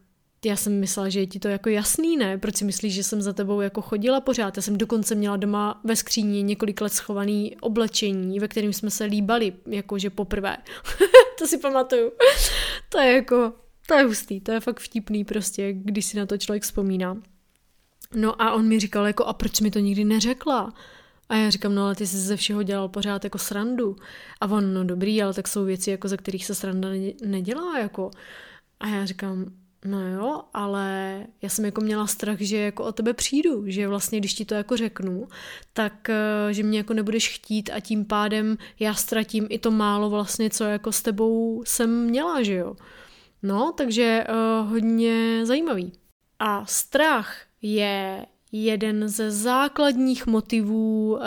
já 0.45 0.57
jsem 0.57 0.80
myslela, 0.80 1.09
že 1.09 1.21
je 1.21 1.26
ti 1.26 1.38
to 1.38 1.49
jako 1.49 1.68
jasný, 1.68 2.16
ne? 2.16 2.38
Proč 2.38 2.57
si 2.57 2.64
myslíš, 2.64 2.95
že 2.95 3.02
jsem 3.02 3.23
za 3.23 3.33
tebou 3.33 3.61
jako 3.61 3.83
chodila 3.83 4.21
pořád? 4.21 4.57
Já 4.57 4.62
jsem 4.62 4.78
dokonce 4.78 5.14
měla 5.14 5.37
doma 5.37 5.80
ve 5.85 5.97
skříni 5.97 6.42
několik 6.42 6.80
let 6.80 6.92
schovaný 6.92 7.57
oblečení, 7.61 8.40
ve 8.40 8.49
kterým 8.49 8.73
jsme 8.73 8.90
se 8.90 9.04
líbali, 9.04 9.52
jakože 9.66 10.11
poprvé. 10.11 10.57
to 11.38 11.47
si 11.47 11.59
pamatuju. 11.59 12.12
to 12.88 12.99
je 13.00 13.12
jako, 13.12 13.52
to 13.87 13.95
je 13.95 14.04
hustý, 14.04 14.40
to 14.40 14.52
je 14.52 14.61
fakt 14.61 14.80
vtipný 14.80 15.25
prostě, 15.25 15.73
když 15.73 16.07
si 16.07 16.16
na 16.16 16.26
to 16.26 16.38
člověk 16.38 16.62
vzpomíná. 16.62 17.16
No 18.14 18.42
a 18.42 18.52
on 18.52 18.68
mi 18.68 18.80
říkal 18.80 19.07
jako, 19.07 19.25
a 19.25 19.33
proč 19.33 19.61
mi 19.61 19.71
to 19.71 19.78
nikdy 19.78 20.04
neřekla? 20.04 20.75
A 21.28 21.37
já 21.37 21.50
říkám, 21.50 21.75
no 21.75 21.85
ale 21.85 21.95
ty 21.95 22.07
jsi 22.07 22.16
ze 22.16 22.37
všeho 22.37 22.62
dělal 22.62 22.88
pořád 22.88 23.25
jako 23.25 23.38
srandu. 23.38 23.97
A 24.40 24.47
on, 24.47 24.75
no 24.75 24.85
dobrý, 24.85 25.23
ale 25.23 25.35
tak 25.35 25.49
jsou 25.49 25.64
věci, 25.64 25.90
jako 25.90 26.09
za 26.09 26.16
kterých 26.16 26.47
se 26.47 26.54
sranda 26.54 26.88
nedělá, 27.25 27.78
jako. 27.78 28.11
A 28.80 28.88
já 28.88 29.07
říkám, 29.07 29.47
No 29.85 30.09
jo, 30.09 30.43
ale 30.55 31.27
já 31.43 31.49
jsem 31.49 31.65
jako 31.65 31.81
měla 31.81 32.07
strach, 32.07 32.41
že 32.41 32.57
jako 32.57 32.85
o 32.85 32.93
tebe 32.93 33.15
přijdu, 33.15 33.63
že 33.67 33.89
vlastně 33.89 34.19
když 34.19 34.35
ti 34.35 34.45
to 34.45 34.55
jako 34.55 34.77
řeknu, 34.77 35.29
tak 35.73 36.09
eh, 36.11 36.55
že 36.55 36.63
mě 36.63 36.79
jako 36.79 36.95
nebudeš 36.95 37.35
chtít 37.35 37.71
a 37.75 37.81
tím 37.81 38.05
pádem 38.05 38.59
já 38.81 38.95
ztratím 38.95 39.47
i 39.51 39.59
to 39.59 39.71
málo 39.71 40.11
vlastně, 40.11 40.51
co 40.51 40.65
jako 40.65 40.93
s 40.93 41.03
tebou 41.03 41.63
jsem 41.67 42.05
měla, 42.05 42.43
že 42.43 42.55
jo. 42.55 42.77
No, 43.43 43.73
takže 43.77 44.25
uh, 44.29 44.71
hodně 44.71 45.47
zajímavý. 45.47 45.93
A 46.39 46.67
strach 46.67 47.37
je 47.63 48.27
jeden 48.52 49.09
ze 49.09 49.31
základních 49.31 50.26
motivů 50.26 51.12
uh, 51.12 51.21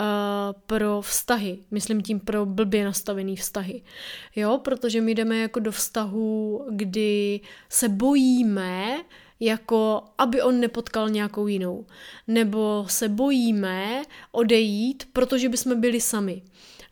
pro 0.66 1.02
vztahy. 1.02 1.60
Myslím 1.72 2.02
tím 2.02 2.20
pro 2.20 2.46
blbě 2.46 2.86
nastavený 2.86 3.36
vztahy. 3.36 3.84
Jo, 4.36 4.58
protože 4.64 5.02
my 5.02 5.16
jdeme 5.16 5.38
jako 5.38 5.60
do 5.60 5.72
vztahu, 5.72 6.62
kdy 6.72 7.40
se 7.70 7.90
bojíme, 7.90 8.98
jako 9.40 10.04
aby 10.18 10.42
on 10.42 10.60
nepotkal 10.60 11.10
nějakou 11.10 11.48
jinou. 11.48 11.86
Nebo 12.28 12.86
se 12.88 13.10
bojíme 13.10 14.02
odejít, 14.32 15.04
protože 15.14 15.50
bychom 15.50 15.82
byli 15.82 16.02
sami 16.02 16.42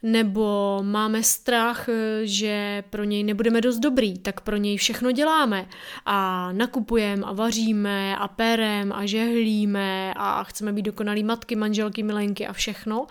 nebo 0.03 0.79
máme 0.83 1.23
strach, 1.23 1.89
eh, 1.89 2.21
že 2.23 2.83
pro 2.89 3.03
něj 3.03 3.23
nebudeme 3.23 3.62
dost 3.62 3.79
dobrý, 3.79 4.19
tak 4.19 4.41
pro 4.41 4.57
něj 4.57 4.77
všechno 4.77 5.12
děláme 5.12 5.69
a 6.05 6.51
nakupujeme 6.51 7.23
a 7.25 7.33
vaříme 7.33 8.17
a 8.17 8.27
perem 8.27 8.91
a 8.91 9.05
žehlíme 9.05 10.13
a 10.17 10.43
chceme 10.43 10.73
být 10.73 10.81
dokonalý 10.81 11.23
matky, 11.23 11.55
manželky, 11.55 12.03
milenky 12.03 12.47
a 12.47 12.53
všechno. 12.53 13.07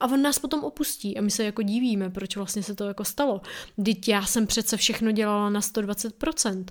A 0.00 0.06
on 0.06 0.22
nás 0.22 0.38
potom 0.38 0.64
opustí 0.64 1.18
a 1.18 1.20
my 1.20 1.30
se 1.30 1.44
jako 1.44 1.62
divíme, 1.62 2.10
proč 2.10 2.36
vlastně 2.36 2.62
se 2.62 2.74
to 2.74 2.84
jako 2.84 3.04
stalo. 3.04 3.40
Vždyť 3.76 4.08
já 4.08 4.26
jsem 4.26 4.46
přece 4.46 4.76
všechno 4.76 5.12
dělala 5.12 5.50
na 5.50 5.60
120%. 5.60 6.64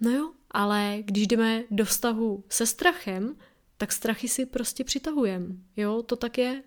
No 0.00 0.10
jo, 0.10 0.30
ale 0.50 0.98
když 1.00 1.26
jdeme 1.26 1.62
do 1.70 1.84
vztahu 1.84 2.44
se 2.48 2.66
strachem, 2.66 3.36
tak 3.76 3.92
strachy 3.92 4.28
si 4.28 4.46
prostě 4.46 4.84
přitahujeme. 4.84 5.46
Jo, 5.76 6.02
to 6.02 6.16
tak 6.16 6.38
je. 6.38 6.62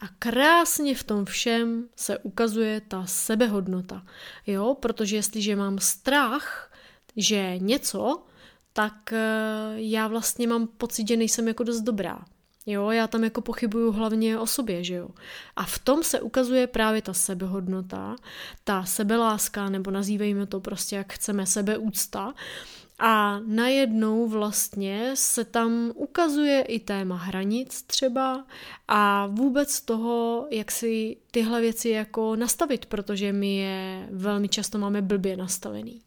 A 0.00 0.08
krásně 0.18 0.94
v 0.94 1.04
tom 1.04 1.24
všem 1.24 1.88
se 1.96 2.18
ukazuje 2.18 2.80
ta 2.80 3.06
sebehodnota. 3.06 4.06
Jo, 4.46 4.74
protože 4.80 5.16
jestliže 5.16 5.56
mám 5.56 5.78
strach, 5.78 6.72
že 7.16 7.58
něco, 7.58 8.24
tak 8.72 9.12
eh, 9.12 9.72
já 9.74 10.08
vlastně 10.08 10.48
mám 10.48 10.66
pocit, 10.66 11.08
že 11.08 11.16
nejsem 11.16 11.48
jako 11.48 11.64
dost 11.64 11.80
dobrá. 11.80 12.24
Jo, 12.66 12.90
já 12.90 13.06
tam 13.06 13.24
jako 13.24 13.40
pochybuju 13.40 13.92
hlavně 13.92 14.38
o 14.38 14.46
sobě, 14.46 14.84
že 14.84 14.94
jo. 14.94 15.08
A 15.56 15.64
v 15.64 15.78
tom 15.78 16.02
se 16.02 16.20
ukazuje 16.20 16.66
právě 16.66 17.02
ta 17.02 17.14
sebehodnota, 17.14 18.16
ta 18.64 18.84
sebeláska, 18.84 19.68
nebo 19.68 19.90
nazývejme 19.90 20.46
to 20.46 20.60
prostě 20.60 20.96
jak 20.96 21.12
chceme, 21.12 21.46
sebeúcta, 21.46 22.34
a 22.98 23.40
najednou 23.46 24.28
vlastně 24.28 25.10
se 25.14 25.44
tam 25.44 25.92
ukazuje 25.94 26.62
i 26.62 26.80
téma 26.80 27.16
hranic 27.16 27.82
třeba 27.82 28.46
a 28.88 29.26
vůbec 29.26 29.80
toho, 29.80 30.46
jak 30.50 30.70
si 30.70 31.16
tyhle 31.30 31.60
věci 31.60 31.88
jako 31.88 32.36
nastavit, 32.36 32.86
protože 32.86 33.32
my 33.32 33.56
je 33.56 34.08
velmi 34.10 34.48
často 34.48 34.78
máme 34.78 35.02
blbě 35.02 35.36
nastavený. 35.36 36.00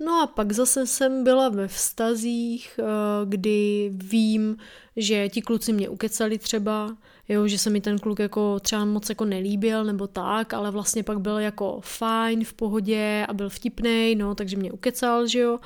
No 0.00 0.22
a 0.22 0.26
pak 0.26 0.52
zase 0.52 0.86
jsem 0.86 1.24
byla 1.24 1.48
ve 1.48 1.68
vztazích, 1.68 2.80
eh, 2.82 2.84
kdy 3.26 3.90
vím, 3.94 4.56
že 4.96 5.28
ti 5.28 5.42
kluci 5.42 5.72
mě 5.72 5.88
ukecali 5.88 6.38
třeba, 6.38 6.96
jo, 7.28 7.48
že 7.48 7.58
se 7.58 7.70
mi 7.70 7.80
ten 7.80 7.98
kluk 7.98 8.18
jako 8.18 8.60
třeba 8.60 8.84
moc 8.84 9.08
jako 9.08 9.24
nelíbil 9.24 9.84
nebo 9.84 10.06
tak, 10.06 10.54
ale 10.54 10.70
vlastně 10.70 11.02
pak 11.02 11.20
byl 11.20 11.38
jako 11.38 11.80
fajn, 11.82 12.44
v 12.44 12.52
pohodě 12.52 13.26
a 13.28 13.32
byl 13.32 13.48
vtipnej, 13.48 14.14
no, 14.14 14.34
takže 14.34 14.56
mě 14.56 14.72
ukecal, 14.72 15.26
že 15.26 15.38
jo. 15.38 15.58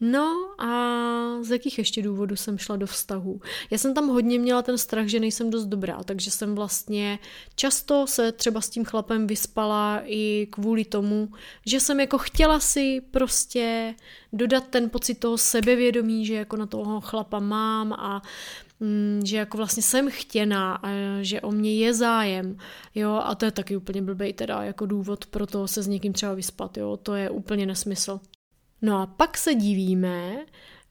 No 0.00 0.54
a 0.58 1.42
z 1.42 1.50
jakých 1.50 1.78
ještě 1.78 2.02
důvodů 2.02 2.36
jsem 2.36 2.58
šla 2.58 2.76
do 2.76 2.86
vztahu? 2.86 3.40
Já 3.70 3.78
jsem 3.78 3.94
tam 3.94 4.08
hodně 4.08 4.38
měla 4.38 4.62
ten 4.62 4.78
strach, 4.78 5.06
že 5.06 5.20
nejsem 5.20 5.50
dost 5.50 5.64
dobrá, 5.66 6.02
takže 6.04 6.30
jsem 6.30 6.54
vlastně 6.54 7.18
často 7.54 8.06
se 8.06 8.32
třeba 8.32 8.60
s 8.60 8.70
tím 8.70 8.84
chlapem 8.84 9.26
vyspala 9.26 10.02
i 10.04 10.48
kvůli 10.50 10.84
tomu, 10.84 11.28
že 11.66 11.80
jsem 11.80 12.00
jako 12.00 12.18
chtěla 12.18 12.60
si 12.60 13.00
prostě 13.10 13.94
dodat 14.32 14.68
ten 14.68 14.90
pocit 14.90 15.14
toho 15.14 15.38
sebevědomí, 15.38 16.26
že 16.26 16.34
jako 16.34 16.56
na 16.56 16.66
toho 16.66 17.00
chlapa 17.00 17.38
mám 17.38 17.92
a 17.92 18.22
mm, 18.80 19.20
že 19.24 19.36
jako 19.36 19.56
vlastně 19.56 19.82
jsem 19.82 20.10
chtěná 20.10 20.74
a 20.74 20.88
že 21.22 21.40
o 21.40 21.52
mě 21.52 21.74
je 21.74 21.94
zájem, 21.94 22.58
jo, 22.94 23.20
a 23.24 23.34
to 23.34 23.44
je 23.44 23.50
taky 23.50 23.76
úplně 23.76 24.02
blbej 24.02 24.32
teda 24.32 24.62
jako 24.62 24.86
důvod 24.86 25.26
pro 25.26 25.46
to 25.46 25.68
se 25.68 25.82
s 25.82 25.86
někým 25.86 26.12
třeba 26.12 26.34
vyspat, 26.34 26.76
jo, 26.76 26.96
to 26.96 27.14
je 27.14 27.30
úplně 27.30 27.66
nesmysl. 27.66 28.20
No 28.82 29.00
a 29.00 29.06
pak 29.06 29.38
se 29.38 29.54
divíme, 29.54 30.36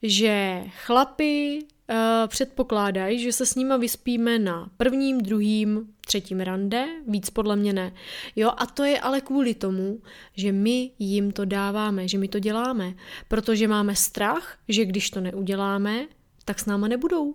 že 0.03 0.63
chlapi 0.85 1.59
uh, 1.89 1.95
předpokládají, 2.27 3.19
že 3.19 3.31
se 3.33 3.45
s 3.45 3.55
nima 3.55 3.77
vyspíme 3.77 4.39
na 4.39 4.69
prvním, 4.77 5.21
druhým, 5.21 5.93
třetím 6.05 6.39
rande, 6.39 6.85
víc 7.07 7.29
podle 7.29 7.55
mě 7.55 7.73
ne. 7.73 7.93
Jo, 8.35 8.51
a 8.57 8.65
to 8.65 8.83
je 8.83 8.99
ale 8.99 9.21
kvůli 9.21 9.53
tomu, 9.53 10.01
že 10.35 10.51
my 10.51 10.91
jim 10.99 11.31
to 11.31 11.45
dáváme, 11.45 12.07
že 12.07 12.17
my 12.17 12.27
to 12.27 12.39
děláme, 12.39 12.93
protože 13.27 13.67
máme 13.67 13.95
strach, 13.95 14.57
že 14.67 14.85
když 14.85 15.09
to 15.09 15.21
neuděláme, 15.21 16.07
tak 16.45 16.59
s 16.59 16.65
náma 16.65 16.87
nebudou. 16.87 17.33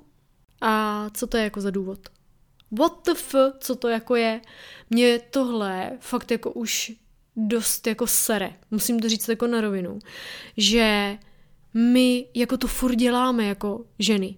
A 0.61 1.07
co 1.15 1.27
to 1.27 1.37
je 1.37 1.45
jako 1.45 1.61
za 1.61 1.71
důvod? 1.71 1.99
What 2.79 3.05
the 3.07 3.13
f, 3.13 3.35
co 3.61 3.77
to 3.77 3.89
jako 3.89 4.17
je? 4.17 4.41
Mě 4.91 5.21
tohle 5.31 5.99
fakt 6.01 6.31
jako 6.31 6.53
už 6.53 6.93
dost 7.49 7.87
jako 7.87 8.07
sere, 8.07 8.53
musím 8.71 9.01
to 9.01 9.09
říct 9.09 9.29
jako 9.29 9.47
na 9.47 9.61
rovinu, 9.61 9.99
že 10.57 11.19
my 11.75 12.27
jako 12.35 12.57
to 12.57 12.67
furt 12.67 12.95
děláme 12.95 13.45
jako 13.45 13.85
ženy. 13.99 14.37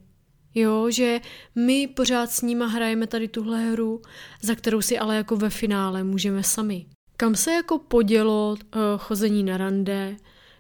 Jo, 0.55 0.91
že 0.91 1.21
my 1.55 1.87
pořád 1.87 2.31
s 2.31 2.43
nima 2.43 2.67
hrajeme 2.67 3.07
tady 3.07 3.29
tuhle 3.29 3.61
hru, 3.61 4.03
za 4.43 4.55
kterou 4.55 4.81
si 4.81 4.99
ale 4.99 5.17
jako 5.17 5.37
ve 5.37 5.51
finále 5.51 6.05
můžeme 6.05 6.43
sami. 6.43 6.87
Kam 7.17 7.35
se 7.35 7.53
jako 7.53 7.79
podělo 7.79 8.51
uh, 8.51 8.81
chození 8.99 9.43
na 9.43 9.57
rande, 9.57 10.17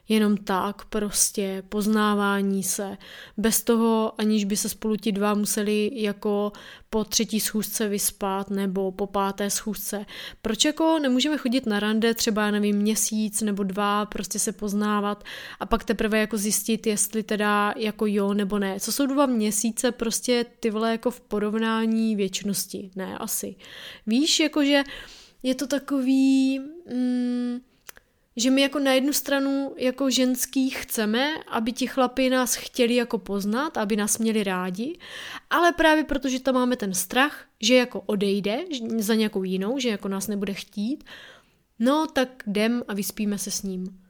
jenom 0.09 0.37
tak 0.37 0.85
prostě 0.85 1.63
poznávání 1.69 2.63
se, 2.63 2.97
bez 3.37 3.63
toho, 3.63 4.13
aniž 4.19 4.45
by 4.45 4.57
se 4.57 4.69
spolu 4.69 4.97
ti 4.97 5.13
dva 5.13 5.35
museli 5.35 5.91
jako 5.95 6.53
po 6.91 7.05
třetí 7.05 7.41
schůzce 7.41 7.89
vyspat 7.89 8.51
nebo 8.51 8.93
po 8.93 9.07
páté 9.07 9.51
schůzce. 9.51 10.07
Proč 10.43 10.65
jako 10.65 10.99
nemůžeme 10.99 11.39
chodit 11.39 11.67
na 11.67 11.81
rande 11.81 12.15
třeba, 12.15 12.51
nevím, 12.51 12.77
měsíc 12.77 13.43
nebo 13.43 13.63
dva, 13.63 14.07
prostě 14.07 14.39
se 14.39 14.53
poznávat 14.53 15.25
a 15.61 15.67
pak 15.67 15.85
teprve 15.85 16.19
jako 16.19 16.37
zjistit, 16.37 16.87
jestli 16.87 17.23
teda 17.23 17.75
jako 17.77 18.07
jo 18.07 18.35
nebo 18.35 18.59
ne. 18.59 18.81
Co 18.81 18.93
jsou 18.93 19.07
dva 19.07 19.27
měsíce 19.27 19.93
prostě 19.93 20.47
ty 20.61 20.73
jako 20.87 21.11
v 21.11 21.21
porovnání 21.21 22.17
věčnosti? 22.17 22.91
Ne, 22.97 23.19
asi. 23.19 23.57
Víš, 24.07 24.41
jakože 24.41 24.83
je 25.43 25.55
to 25.55 25.67
takový... 25.67 26.61
Mm, 26.93 27.61
že 28.37 28.51
my 28.51 28.63
jako 28.63 28.79
na 28.79 28.93
jednu 28.93 29.13
stranu 29.13 29.75
jako 29.77 30.11
ženský 30.11 30.71
chceme, 30.71 31.35
aby 31.49 31.73
ti 31.73 31.87
chlapi 31.87 32.31
nás 32.31 32.55
chtěli 32.55 32.95
jako 32.95 33.19
poznat, 33.19 33.77
aby 33.77 33.97
nás 33.97 34.19
měli 34.19 34.45
rádi, 34.45 34.99
ale 35.51 35.73
právě 35.73 36.05
protože 36.05 36.41
tam 36.41 36.55
máme 36.55 36.77
ten 36.77 36.95
strach, 36.95 37.45
že 37.61 37.75
jako 37.75 38.01
odejde 38.01 38.59
za 38.99 39.15
nějakou 39.15 39.43
jinou, 39.43 39.79
že 39.79 39.89
jako 39.89 40.09
nás 40.09 40.29
nebude 40.29 40.55
chtít, 40.55 41.05
no 41.79 42.07
tak 42.07 42.43
jdem 42.47 42.83
a 42.89 42.95
vyspíme 42.95 43.39
se 43.39 43.51
s 43.51 43.63
ním. 43.63 44.01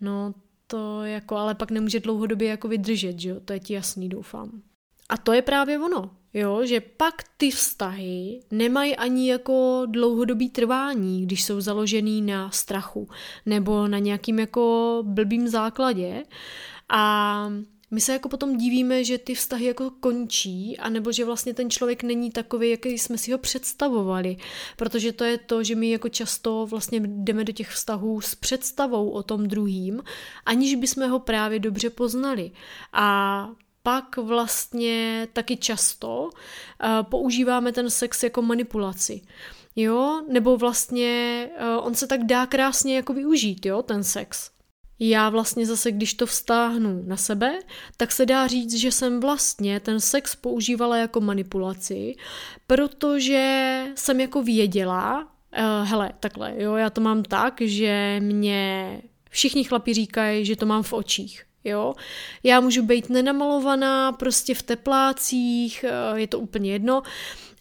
No 0.00 0.34
to 0.66 1.04
jako 1.04 1.36
ale 1.36 1.54
pak 1.54 1.70
nemůže 1.70 2.00
dlouhodobě 2.00 2.48
jako 2.48 2.68
vydržet, 2.68 3.18
že 3.18 3.28
jo, 3.28 3.40
to 3.40 3.52
je 3.52 3.60
ti 3.60 3.74
jasný, 3.74 4.08
doufám. 4.08 4.62
A 5.08 5.16
to 5.16 5.32
je 5.32 5.42
právě 5.42 5.78
ono, 5.78 6.10
jo, 6.34 6.66
že 6.66 6.80
pak 6.80 7.14
ty 7.36 7.50
vztahy 7.50 8.40
nemají 8.50 8.96
ani 8.96 9.30
jako 9.30 9.82
dlouhodobý 9.86 10.50
trvání, 10.50 11.22
když 11.22 11.44
jsou 11.44 11.60
založený 11.60 12.22
na 12.22 12.50
strachu 12.50 13.08
nebo 13.46 13.88
na 13.88 13.98
nějakým 13.98 14.38
jako 14.38 14.98
blbým 15.06 15.48
základě 15.48 16.22
a 16.88 17.52
my 17.90 18.00
se 18.00 18.12
jako 18.12 18.28
potom 18.28 18.56
divíme, 18.56 19.04
že 19.04 19.18
ty 19.18 19.34
vztahy 19.34 19.64
jako 19.64 19.90
končí, 19.90 20.78
anebo 20.78 21.12
že 21.12 21.24
vlastně 21.24 21.54
ten 21.54 21.70
člověk 21.70 22.02
není 22.02 22.30
takový, 22.30 22.70
jaký 22.70 22.98
jsme 22.98 23.18
si 23.18 23.32
ho 23.32 23.38
představovali. 23.38 24.36
Protože 24.76 25.12
to 25.12 25.24
je 25.24 25.38
to, 25.38 25.62
že 25.62 25.74
my 25.74 25.90
jako 25.90 26.08
často 26.08 26.66
vlastně 26.66 27.00
jdeme 27.04 27.44
do 27.44 27.52
těch 27.52 27.68
vztahů 27.70 28.20
s 28.20 28.34
představou 28.34 29.10
o 29.10 29.22
tom 29.22 29.46
druhým, 29.46 30.02
aniž 30.46 30.74
bychom 30.74 31.10
ho 31.10 31.18
právě 31.18 31.58
dobře 31.58 31.90
poznali. 31.90 32.50
A 32.92 33.48
pak 33.82 34.16
vlastně 34.16 35.28
taky 35.32 35.56
často 35.56 36.22
uh, 36.22 36.30
používáme 37.02 37.72
ten 37.72 37.90
sex 37.90 38.22
jako 38.22 38.42
manipulaci. 38.42 39.20
Jo, 39.76 40.22
nebo 40.28 40.56
vlastně 40.56 41.48
uh, 41.60 41.86
on 41.86 41.94
se 41.94 42.06
tak 42.06 42.24
dá 42.24 42.46
krásně 42.46 42.96
jako 42.96 43.12
využít, 43.12 43.66
jo, 43.66 43.82
ten 43.82 44.04
sex. 44.04 44.50
Já 44.98 45.28
vlastně 45.28 45.66
zase, 45.66 45.92
když 45.92 46.14
to 46.14 46.26
vztáhnu 46.26 47.02
na 47.06 47.16
sebe, 47.16 47.58
tak 47.96 48.12
se 48.12 48.26
dá 48.26 48.46
říct, 48.46 48.74
že 48.74 48.92
jsem 48.92 49.20
vlastně 49.20 49.80
ten 49.80 50.00
sex 50.00 50.36
používala 50.36 50.96
jako 50.96 51.20
manipulaci, 51.20 52.14
protože 52.66 53.84
jsem 53.94 54.20
jako 54.20 54.42
věděla, 54.42 55.20
uh, 55.22 55.88
hele, 55.88 56.12
takhle, 56.20 56.54
jo, 56.56 56.74
já 56.74 56.90
to 56.90 57.00
mám 57.00 57.22
tak, 57.22 57.60
že 57.60 58.16
mě 58.22 59.02
všichni 59.30 59.64
chlapi 59.64 59.94
říkají, 59.94 60.44
že 60.44 60.56
to 60.56 60.66
mám 60.66 60.82
v 60.82 60.92
očích 60.92 61.47
jo. 61.68 61.94
Já 62.42 62.60
můžu 62.60 62.82
být 62.82 63.10
nenamalovaná, 63.10 64.12
prostě 64.12 64.54
v 64.54 64.62
teplácích, 64.62 65.84
eh, 65.84 66.20
je 66.20 66.26
to 66.26 66.38
úplně 66.38 66.72
jedno, 66.72 67.02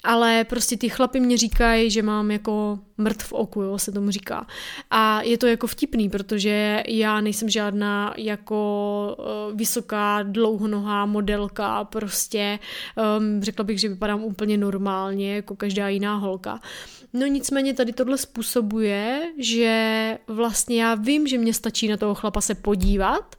ale 0.04 0.43
prostě 0.43 0.78
ty 0.78 0.89
chlapy 0.89 1.20
mě 1.20 1.38
říkají, 1.38 1.91
že 1.91 2.02
mám 2.02 2.32
jako 2.32 2.80
mrt 2.98 3.24
v 3.24 3.34
oku, 3.34 3.62
jo, 3.62 3.78
se 3.78 3.91
tomu 3.91 4.12
říká. 4.12 4.48
A 4.91 5.22
je 5.22 5.38
to 5.38 5.48
jako 5.48 5.67
vtipný, 5.67 6.10
protože 6.10 6.84
já 6.88 7.22
nejsem 7.22 7.50
žádná 7.50 8.13
jako 8.17 9.15
uh, 9.20 9.58
vysoká, 9.58 10.24
dlouhonohá 10.24 11.06
modelka, 11.06 11.84
prostě 11.84 12.60
um, 13.20 13.43
řekla 13.43 13.65
bych, 13.65 13.80
že 13.80 13.89
vypadám 13.89 14.24
úplně 14.24 14.58
normálně, 14.58 15.36
jako 15.36 15.56
každá 15.56 15.89
jiná 15.89 16.15
holka. 16.15 16.60
No 17.13 17.26
nicméně 17.26 17.74
tady 17.74 17.93
tohle 17.93 18.17
způsobuje, 18.17 19.34
že 19.38 20.17
vlastně 20.28 20.84
já 20.84 20.96
vím, 20.96 21.28
že 21.28 21.38
mě 21.38 21.54
stačí 21.54 21.88
na 21.88 21.98
toho 21.98 22.15
chlapa 22.15 22.41
se 22.41 22.56
podívat, 22.56 23.36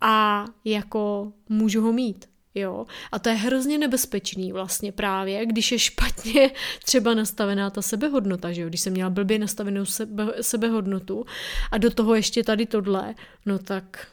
a 0.00 0.44
jako 0.64 1.32
můžu 1.48 1.82
ho 1.82 1.92
mít. 1.92 2.28
Jo? 2.54 2.86
A 3.12 3.18
to 3.18 3.28
je 3.28 3.34
hrozně 3.34 3.78
nebezpečný 3.78 4.52
vlastně 4.52 4.92
právě, 4.92 5.46
když 5.46 5.72
je 5.72 5.78
špatně 5.78 6.50
třeba 6.84 7.14
nastavená 7.14 7.70
ta 7.70 7.82
sebehodnota, 7.82 8.52
že 8.52 8.62
jo? 8.62 8.68
Když 8.68 8.80
jsem 8.80 8.92
měla 8.92 9.10
blbě 9.10 9.38
nastavenou 9.38 9.84
sebe, 9.84 10.32
sebehodnotu 10.40 11.26
a 11.70 11.78
do 11.78 11.90
toho 11.90 12.14
ještě 12.14 12.44
tady 12.44 12.66
tohle, 12.66 13.14
no 13.46 13.58
tak 13.58 14.06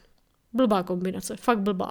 blbá 0.52 0.82
kombinace, 0.82 1.36
fakt 1.36 1.60
blbá. 1.60 1.90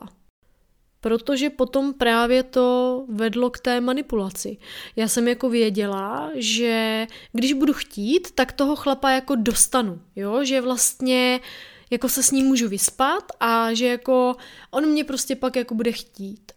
Protože 1.01 1.49
potom 1.49 1.93
právě 1.93 2.43
to 2.43 3.05
vedlo 3.09 3.49
k 3.49 3.59
té 3.59 3.81
manipulaci. 3.81 4.57
Já 4.95 5.07
jsem 5.07 5.27
jako 5.27 5.49
věděla, 5.49 6.31
že 6.35 7.07
když 7.31 7.53
budu 7.53 7.73
chtít, 7.73 8.31
tak 8.31 8.51
toho 8.51 8.75
chlapa 8.75 9.11
jako 9.11 9.35
dostanu, 9.35 10.01
jo? 10.15 10.43
Že 10.43 10.61
vlastně 10.61 11.39
uh, 11.39 11.74
jako 11.89 12.09
se 12.09 12.23
s 12.23 12.31
ním 12.31 12.45
můžu 12.45 12.69
vyspat 12.69 13.23
a 13.39 13.73
že 13.73 13.87
jako 13.87 14.35
on 14.71 14.85
mě 14.85 15.03
prostě 15.03 15.35
pak 15.35 15.55
jako 15.55 15.75
bude 15.75 15.91
chtít. 15.91 16.51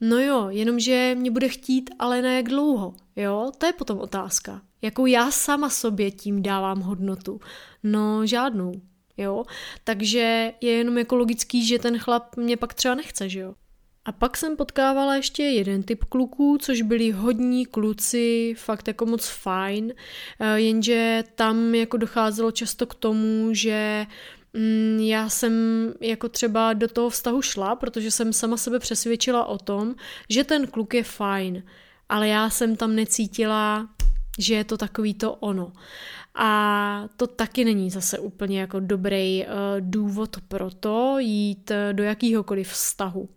No 0.00 0.18
jo, 0.18 0.46
jenomže 0.50 1.14
mě 1.18 1.30
bude 1.30 1.48
chtít, 1.48 1.90
ale 1.98 2.22
na 2.22 2.32
jak 2.32 2.48
dlouho, 2.48 2.94
jo? 3.16 3.52
To 3.58 3.66
je 3.66 3.72
potom 3.72 3.98
otázka. 3.98 4.62
Jakou 4.82 5.06
já 5.06 5.30
sama 5.30 5.70
sobě 5.70 6.10
tím 6.10 6.42
dávám 6.42 6.80
hodnotu? 6.80 7.40
No 7.82 8.26
žádnou, 8.26 8.72
jo? 9.16 9.44
Takže 9.84 10.52
je 10.60 10.70
jenom 10.70 10.98
jako 10.98 11.16
logický, 11.16 11.66
že 11.66 11.78
ten 11.78 11.98
chlap 11.98 12.36
mě 12.36 12.56
pak 12.56 12.74
třeba 12.74 12.94
nechce, 12.94 13.28
že 13.28 13.40
jo? 13.40 13.54
A 14.04 14.12
pak 14.12 14.36
jsem 14.36 14.56
potkávala 14.56 15.16
ještě 15.16 15.42
jeden 15.42 15.82
typ 15.82 16.04
kluků, 16.04 16.58
což 16.60 16.82
byli 16.82 17.10
hodní 17.10 17.66
kluci, 17.66 18.54
fakt 18.58 18.88
jako 18.88 19.06
moc 19.06 19.28
fajn, 19.28 19.92
eh, 20.40 20.60
jenže 20.60 21.24
tam 21.34 21.74
jako 21.74 21.96
docházelo 21.96 22.50
často 22.50 22.86
k 22.86 22.94
tomu, 22.94 23.54
že 23.54 24.06
já 24.98 25.28
jsem 25.28 25.52
jako 26.00 26.28
třeba 26.28 26.72
do 26.72 26.88
toho 26.88 27.10
vztahu 27.10 27.42
šla, 27.42 27.76
protože 27.76 28.10
jsem 28.10 28.32
sama 28.32 28.56
sebe 28.56 28.78
přesvědčila 28.78 29.44
o 29.46 29.58
tom, 29.58 29.94
že 30.28 30.44
ten 30.44 30.66
kluk 30.66 30.94
je 30.94 31.04
fajn, 31.04 31.62
ale 32.08 32.28
já 32.28 32.50
jsem 32.50 32.76
tam 32.76 32.94
necítila, 32.94 33.88
že 34.38 34.54
je 34.54 34.64
to 34.64 34.76
takový 34.76 35.14
to 35.14 35.34
ono. 35.34 35.72
A 36.34 37.08
to 37.16 37.26
taky 37.26 37.64
není 37.64 37.90
zase 37.90 38.18
úplně 38.18 38.60
jako 38.60 38.80
dobrý 38.80 39.44
uh, 39.44 39.50
důvod 39.80 40.36
pro 40.48 40.70
to 40.70 41.18
jít 41.18 41.70
uh, 41.70 41.76
do 41.92 42.02
jakýhokoliv 42.02 42.68
vztahu. 42.68 43.28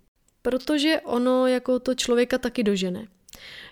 Protože 0.42 1.02
ono 1.04 1.48
jako 1.48 1.80
to 1.80 1.96
člověka 1.96 2.38
taky 2.38 2.64
dožene. 2.64 3.08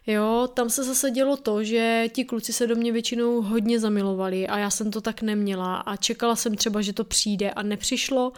Jo, 0.08 0.50
tam 0.54 0.70
se 0.70 0.84
zase 0.84 1.12
dělo 1.12 1.38
to, 1.38 1.64
že 1.64 2.06
ti 2.12 2.26
kluci 2.26 2.54
se 2.54 2.68
do 2.68 2.76
mě 2.76 2.92
většinou 2.92 3.42
hodně 3.42 3.80
zamilovali 3.80 4.48
a 4.48 4.58
já 4.58 4.70
jsem 4.70 4.92
to 4.92 5.02
tak 5.02 5.22
neměla 5.22 5.76
a 5.76 5.96
čekala 5.96 6.36
jsem 6.36 6.56
třeba, 6.56 6.82
že 6.82 6.94
to 6.94 7.04
přijde 7.04 7.52
a 7.52 7.64
nepřišlo. 7.64 8.32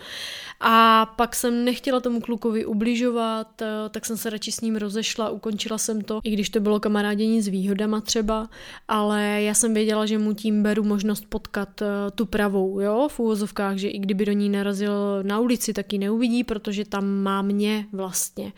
A 0.60 1.06
pak 1.06 1.36
jsem 1.36 1.66
nechtěla 1.66 2.00
tomu 2.00 2.22
klukovi 2.22 2.66
ubližovat, 2.66 3.62
eh, 3.62 3.68
tak 3.92 4.06
jsem 4.06 4.18
se 4.18 4.30
radši 4.30 4.52
s 4.52 4.62
ním 4.62 4.76
rozešla, 4.76 5.30
ukončila 5.30 5.78
jsem 5.78 6.02
to, 6.02 6.20
i 6.24 6.32
když 6.32 6.50
to 6.50 6.60
bylo 6.60 6.80
kamarádění 6.80 7.42
s 7.42 7.48
výhodama 7.48 8.02
třeba, 8.02 8.50
ale 8.88 9.42
já 9.42 9.54
jsem 9.54 9.74
věděla, 9.74 10.06
že 10.06 10.18
mu 10.18 10.34
tím 10.34 10.64
beru 10.64 10.84
možnost 10.84 11.26
potkat 11.30 11.82
eh, 11.82 11.86
tu 12.16 12.26
pravou, 12.26 12.80
jo, 12.80 13.08
v 13.12 13.20
úvozovkách, 13.20 13.78
že 13.78 13.90
i 13.90 14.00
kdyby 14.00 14.26
do 14.26 14.32
ní 14.32 14.50
narazil 14.50 15.24
na 15.24 15.40
ulici, 15.40 15.74
tak 15.74 15.94
ji 15.94 16.00
neuvidí, 16.00 16.44
protože 16.44 16.86
tam 16.86 17.06
má 17.06 17.42
mě 17.42 17.86
vlastně, 17.92 18.54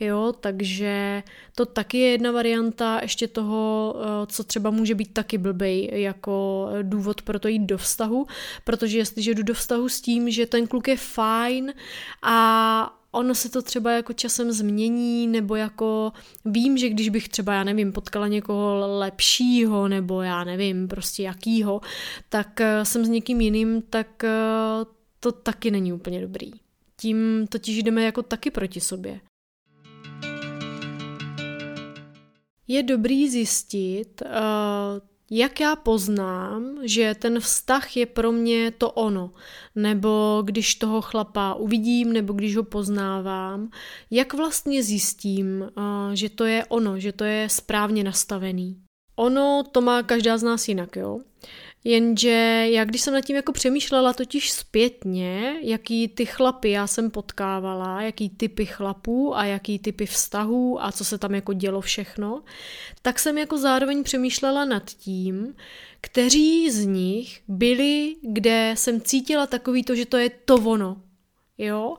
jo, 0.00 0.34
takže 0.40 1.22
to 1.54 1.66
taky 1.66 1.98
je 1.98 2.10
jedna 2.10 2.32
varianta 2.32 2.49
ještě 3.02 3.28
toho, 3.28 3.94
eh, 3.96 4.26
co 4.26 4.44
třeba 4.44 4.70
může 4.70 4.94
být 4.94 5.12
taky 5.12 5.38
blbej 5.38 5.90
jako 5.92 6.68
důvod 6.82 7.22
pro 7.22 7.38
to 7.38 7.48
jít 7.48 7.66
do 7.66 7.78
vztahu, 7.78 8.26
protože 8.64 8.98
jestliže 8.98 9.34
jdu 9.34 9.42
do 9.42 9.54
vztahu 9.54 9.88
s 9.88 10.00
tím, 10.00 10.30
že 10.30 10.46
ten 10.46 10.66
kluk 10.66 10.88
je 10.88 10.96
fajn 10.96 11.72
a 12.22 12.96
ono 13.12 13.34
se 13.34 13.48
to 13.48 13.62
třeba 13.62 13.92
jako 13.92 14.12
časem 14.12 14.52
změní, 14.52 15.26
nebo 15.26 15.56
jako 15.56 16.12
vím, 16.44 16.78
že 16.78 16.88
když 16.88 17.08
bych 17.08 17.28
třeba, 17.28 17.54
já 17.54 17.64
nevím, 17.64 17.92
potkala 17.92 18.28
někoho 18.28 18.98
lepšího, 18.98 19.88
nebo 19.88 20.22
já 20.22 20.44
nevím, 20.44 20.88
prostě 20.88 21.22
jakýho, 21.22 21.80
tak 22.28 22.60
eh, 22.60 22.84
jsem 22.84 23.04
s 23.04 23.08
někým 23.08 23.40
jiným, 23.40 23.82
tak 23.82 24.24
eh, 24.24 24.30
to 25.20 25.32
taky 25.32 25.70
není 25.70 25.92
úplně 25.92 26.20
dobrý. 26.20 26.50
Tím 26.96 27.46
totiž 27.48 27.82
jdeme 27.82 28.04
jako 28.04 28.22
taky 28.22 28.50
proti 28.50 28.80
sobě. 28.80 29.20
Je 32.70 32.82
dobrý 32.82 33.28
zjistit, 33.28 34.22
eh, 34.22 34.30
jak 35.30 35.60
já 35.60 35.76
poznám, 35.76 36.78
že 36.82 37.14
ten 37.18 37.40
vztah 37.40 37.96
je 37.96 38.06
pro 38.06 38.32
mě 38.32 38.70
to 38.70 38.90
ono, 38.90 39.30
nebo 39.74 40.42
když 40.44 40.74
toho 40.74 41.02
chlapa 41.02 41.54
uvidím, 41.54 42.12
nebo 42.12 42.32
když 42.32 42.56
ho 42.56 42.62
poznávám, 42.62 43.70
jak 44.10 44.34
vlastně 44.34 44.82
zjistím, 44.82 45.62
eh, 45.62 46.16
že 46.16 46.28
to 46.28 46.44
je 46.44 46.64
ono, 46.64 46.98
že 46.98 47.12
to 47.12 47.24
je 47.24 47.48
správně 47.48 48.04
nastavený. 48.04 48.76
Ono 49.16 49.64
to 49.72 49.80
má 49.80 50.02
každá 50.02 50.38
z 50.38 50.42
nás 50.42 50.68
jinak, 50.68 50.96
jo. 50.96 51.20
Jenže 51.84 52.66
já 52.70 52.84
když 52.84 53.00
jsem 53.02 53.14
nad 53.14 53.20
tím 53.20 53.36
jako 53.36 53.52
přemýšlela 53.52 54.12
totiž 54.12 54.52
zpětně, 54.52 55.54
jaký 55.62 56.08
ty 56.08 56.26
chlapy 56.26 56.70
já 56.70 56.86
jsem 56.86 57.10
potkávala, 57.10 58.02
jaký 58.02 58.30
typy 58.30 58.66
chlapů 58.66 59.36
a 59.36 59.44
jaký 59.44 59.78
typy 59.78 60.06
vztahů 60.06 60.84
a 60.84 60.92
co 60.92 61.04
se 61.04 61.18
tam 61.18 61.34
jako 61.34 61.52
dělo 61.52 61.80
všechno, 61.80 62.42
tak 63.02 63.18
jsem 63.18 63.38
jako 63.38 63.58
zároveň 63.58 64.02
přemýšlela 64.02 64.64
nad 64.64 64.90
tím, 64.90 65.54
kteří 66.00 66.70
z 66.70 66.86
nich 66.86 67.42
byli, 67.48 68.16
kde 68.22 68.74
jsem 68.76 69.00
cítila 69.00 69.46
takový 69.46 69.84
to, 69.84 69.94
že 69.94 70.06
to 70.06 70.16
je 70.16 70.30
to 70.30 70.56
ono. 70.56 71.02
Jo? 71.58 71.96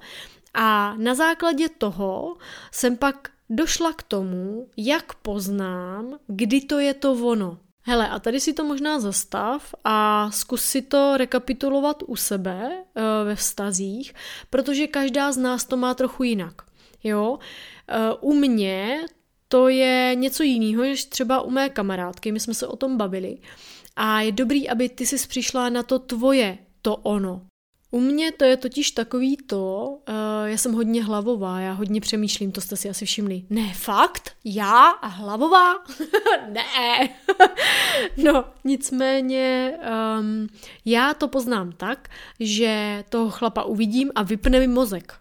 A 0.53 0.95
na 0.97 1.15
základě 1.15 1.69
toho 1.69 2.37
jsem 2.71 2.97
pak 2.97 3.29
došla 3.49 3.93
k 3.93 4.03
tomu, 4.03 4.67
jak 4.77 5.13
poznám, 5.13 6.19
kdy 6.27 6.61
to 6.61 6.79
je 6.79 6.93
to 6.93 7.13
ono. 7.13 7.57
Hele, 7.83 8.09
a 8.09 8.19
tady 8.19 8.39
si 8.39 8.53
to 8.53 8.63
možná 8.63 8.99
zastav 8.99 9.75
a 9.83 10.29
zkus 10.31 10.61
si 10.61 10.81
to 10.81 11.17
rekapitulovat 11.17 12.03
u 12.07 12.15
sebe 12.15 12.71
e, 12.71 13.23
ve 13.23 13.35
vztazích, 13.35 14.13
protože 14.49 14.87
každá 14.87 15.31
z 15.31 15.37
nás 15.37 15.65
to 15.65 15.77
má 15.77 15.93
trochu 15.93 16.23
jinak. 16.23 16.61
Jo? 17.03 17.39
E, 17.87 18.13
u 18.21 18.33
mě 18.33 19.05
to 19.47 19.67
je 19.67 20.15
něco 20.15 20.43
jiného, 20.43 20.83
než 20.83 21.05
třeba 21.05 21.41
u 21.41 21.49
mé 21.49 21.69
kamarádky, 21.69 22.31
my 22.31 22.39
jsme 22.39 22.53
se 22.53 22.67
o 22.67 22.75
tom 22.75 22.97
bavili. 22.97 23.37
A 23.95 24.21
je 24.21 24.31
dobrý, 24.31 24.69
aby 24.69 24.89
ty 24.89 25.05
si 25.05 25.27
přišla 25.27 25.69
na 25.69 25.83
to 25.83 25.99
tvoje, 25.99 26.57
to 26.81 26.95
ono. 26.95 27.50
U 27.91 27.99
mě 27.99 28.32
to 28.32 28.43
je 28.45 28.58
totiž 28.58 28.91
takový 28.91 29.38
to, 29.38 29.97
uh, 30.10 30.15
já 30.45 30.58
jsem 30.58 30.73
hodně 30.73 31.04
hlavová, 31.04 31.60
já 31.60 31.71
hodně 31.71 32.01
přemýšlím, 32.01 32.51
to 32.51 32.62
jste 32.62 32.75
si 32.75 32.89
asi 32.89 33.06
všimli. 33.06 33.43
Ne, 33.49 33.73
fakt? 33.73 34.32
Já 34.45 34.89
a 34.89 35.08
hlavová? 35.08 35.73
ne. 36.49 37.10
no, 38.17 38.45
nicméně 38.63 39.73
um, 40.19 40.47
já 40.86 41.13
to 41.13 41.27
poznám 41.27 41.71
tak, 41.71 42.10
že 42.39 43.04
toho 43.10 43.30
chlapa 43.30 43.63
uvidím 43.63 44.12
a 44.15 44.23
vypne 44.23 44.60
mi 44.60 44.67
mozek. 44.67 45.13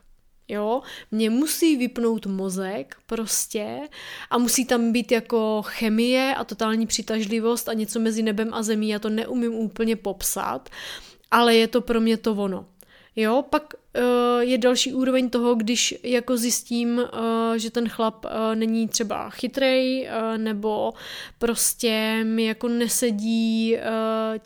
Jo, 0.48 0.82
mě 1.10 1.30
musí 1.30 1.76
vypnout 1.76 2.26
mozek 2.26 2.96
prostě 3.06 3.80
a 4.30 4.38
musí 4.38 4.64
tam 4.64 4.92
být 4.92 5.12
jako 5.12 5.62
chemie 5.66 6.34
a 6.34 6.44
totální 6.44 6.86
přitažlivost 6.86 7.68
a 7.68 7.72
něco 7.72 8.00
mezi 8.00 8.22
nebem 8.22 8.54
a 8.54 8.62
zemí, 8.62 8.88
já 8.88 8.98
to 8.98 9.08
neumím 9.08 9.54
úplně 9.54 9.96
popsat, 9.96 10.70
ale 11.30 11.54
je 11.56 11.68
to 11.68 11.80
pro 11.80 12.00
mě 12.00 12.16
to 12.16 12.32
ono. 12.32 12.66
Jo, 13.16 13.44
pak 13.50 13.74
je 14.40 14.58
další 14.58 14.94
úroveň 14.94 15.30
toho, 15.30 15.54
když 15.54 15.94
jako 16.02 16.36
zjistím, 16.36 16.98
uh, 16.98 17.54
že 17.56 17.70
ten 17.70 17.88
chlap 17.88 18.24
uh, 18.24 18.30
není 18.54 18.88
třeba 18.88 19.30
chytrej, 19.30 20.08
nebo 20.36 20.92
prostě 21.38 22.24
mi 22.24 22.44
jako 22.44 22.68
nesedí 22.68 23.76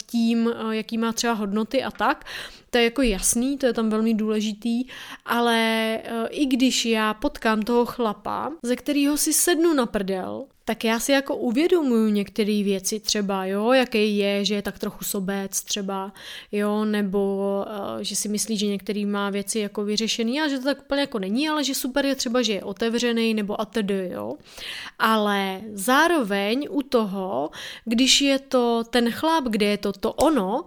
tím, 0.05 0.53
jaký 0.71 0.97
má 0.97 1.13
třeba 1.13 1.33
hodnoty 1.33 1.83
a 1.83 1.91
tak, 1.91 2.25
to 2.69 2.77
je 2.77 2.83
jako 2.83 3.01
jasný, 3.01 3.57
to 3.57 3.65
je 3.65 3.73
tam 3.73 3.89
velmi 3.89 4.13
důležitý, 4.13 4.83
ale 5.25 5.99
i 6.29 6.45
když 6.45 6.85
já 6.85 7.13
potkám 7.13 7.61
toho 7.61 7.85
chlapa, 7.85 8.51
ze 8.63 8.75
kterého 8.75 9.17
si 9.17 9.33
sednu 9.33 9.73
na 9.73 9.85
prdel, 9.85 10.45
tak 10.65 10.83
já 10.83 10.99
si 10.99 11.11
jako 11.11 11.35
uvědomuju 11.35 12.07
některé 12.09 12.63
věci 12.63 12.99
třeba, 12.99 13.45
jo, 13.45 13.71
jaký 13.71 14.17
je, 14.17 14.45
že 14.45 14.55
je 14.55 14.61
tak 14.61 14.79
trochu 14.79 15.03
sobec 15.03 15.61
třeba, 15.61 16.13
jo, 16.51 16.85
nebo 16.85 17.65
že 18.01 18.15
si 18.15 18.29
myslí, 18.29 18.57
že 18.57 18.67
některý 18.67 19.05
má 19.05 19.29
věci 19.35 19.59
jako 19.59 19.83
vyřešený 19.83 20.41
a 20.41 20.47
že 20.47 20.57
to 20.57 20.63
tak 20.63 20.81
úplně 20.81 21.01
jako 21.01 21.19
není, 21.19 21.49
ale 21.49 21.63
že 21.63 21.75
super 21.75 22.05
je 22.05 22.15
třeba, 22.15 22.41
že 22.41 22.53
je 22.53 22.63
otevřený 22.63 23.33
nebo 23.33 23.61
atd, 23.61 23.91
jo. 24.11 24.39
Ale 24.99 25.61
zároveň 25.73 26.67
u 26.71 26.81
toho, 26.81 27.51
když 27.85 28.21
je 28.21 28.39
to 28.39 28.83
ten 28.89 29.11
chlap, 29.11 29.43
kde 29.51 29.65
je 29.65 29.77
to 29.77 29.91
to 29.91 30.13
ono, 30.13 30.65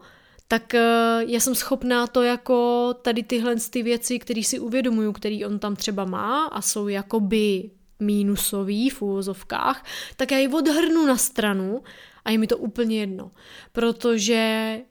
tak 0.48 0.74
uh, 0.74 1.30
já 1.30 1.40
jsem 1.40 1.54
schopná 1.54 2.06
to 2.06 2.22
jako 2.22 2.58
tady 3.02 3.22
tyhle 3.22 3.56
ty 3.56 3.82
věci, 3.82 4.18
které 4.18 4.42
si 4.42 4.58
uvědomuju, 4.58 5.12
který 5.12 5.44
on 5.44 5.58
tam 5.58 5.76
třeba 5.76 6.04
má 6.04 6.44
a 6.44 6.60
jsou 6.62 6.88
jakoby 6.88 7.70
mínusový 8.00 8.90
v 8.90 9.02
úvozovkách, 9.02 9.84
tak 10.16 10.32
já 10.32 10.38
ji 10.38 10.48
odhrnu 10.48 11.06
na 11.06 11.16
stranu 11.16 11.82
a 12.24 12.30
je 12.30 12.38
mi 12.38 12.46
to 12.46 12.58
úplně 12.58 13.00
jedno, 13.00 13.30
protože 13.72 14.42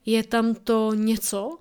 je 0.05 0.23
tam 0.23 0.55
to 0.55 0.93
něco, 0.93 1.57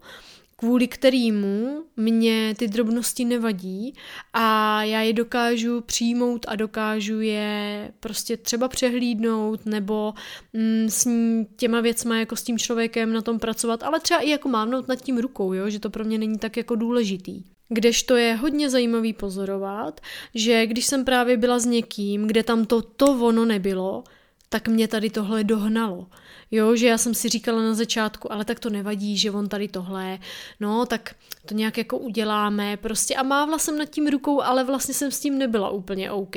kvůli 0.57 0.89
kterému 0.89 1.85
mě 1.97 2.55
ty 2.59 2.69
drobnosti 2.69 3.25
nevadí 3.25 3.95
a 4.33 4.83
já 4.83 5.01
je 5.01 5.13
dokážu 5.13 5.81
přijmout 5.81 6.47
a 6.49 6.57
dokážu 6.57 7.21
je 7.21 7.93
prostě 8.01 8.37
třeba 8.37 8.69
přehlídnout 8.69 9.67
nebo 9.67 10.15
mm, 10.53 10.87
s 10.89 11.09
těma 11.57 11.81
věcma 11.81 12.19
jako 12.19 12.37
s 12.37 12.43
tím 12.43 12.59
člověkem 12.59 13.13
na 13.13 13.23
tom 13.23 13.39
pracovat, 13.39 13.83
ale 13.83 14.01
třeba 14.01 14.21
i 14.21 14.31
jako 14.31 14.49
mávnout 14.49 14.89
nad 14.89 14.97
tím 14.97 15.19
rukou, 15.19 15.53
jo? 15.53 15.71
že 15.71 15.81
to 15.81 15.91
pro 15.91 16.05
mě 16.05 16.19
není 16.19 16.39
tak 16.39 16.57
jako 16.57 16.75
důležitý. 16.75 17.43
Kdežto 17.69 18.17
je 18.17 18.35
hodně 18.35 18.71
zajímavý 18.71 19.13
pozorovat, 19.13 20.01
že 20.35 20.67
když 20.67 20.87
jsem 20.87 21.05
právě 21.05 21.37
byla 21.37 21.59
s 21.59 21.67
někým, 21.67 22.27
kde 22.27 22.43
tam 22.43 22.65
to 22.65 22.83
to 22.83 23.07
ono 23.07 23.45
nebylo, 23.45 24.05
tak 24.49 24.69
mě 24.69 24.89
tady 24.89 25.11
tohle 25.11 25.45
dohnalo. 25.45 26.07
Jo, 26.51 26.77
že 26.77 26.87
já 26.87 26.99
jsem 26.99 27.15
si 27.15 27.29
říkala 27.29 27.63
na 27.63 27.75
začátku, 27.75 28.33
ale 28.33 28.45
tak 28.45 28.61
to 28.61 28.71
nevadí, 28.71 29.17
že 29.19 29.31
on 29.31 29.49
tady 29.49 29.69
tohle, 29.69 30.19
no, 30.61 30.87
tak 30.87 31.15
to 31.47 31.55
nějak 31.55 31.79
jako 31.79 31.99
uděláme, 31.99 32.77
prostě 32.77 33.17
a 33.17 33.23
mávla 33.23 33.59
jsem 33.59 33.79
nad 33.79 33.85
tím 33.85 34.07
rukou, 34.07 34.43
ale 34.43 34.65
vlastně 34.65 34.95
jsem 34.95 35.11
s 35.11 35.21
tím 35.21 35.39
nebyla 35.39 35.71
úplně 35.71 36.11
OK 36.11 36.37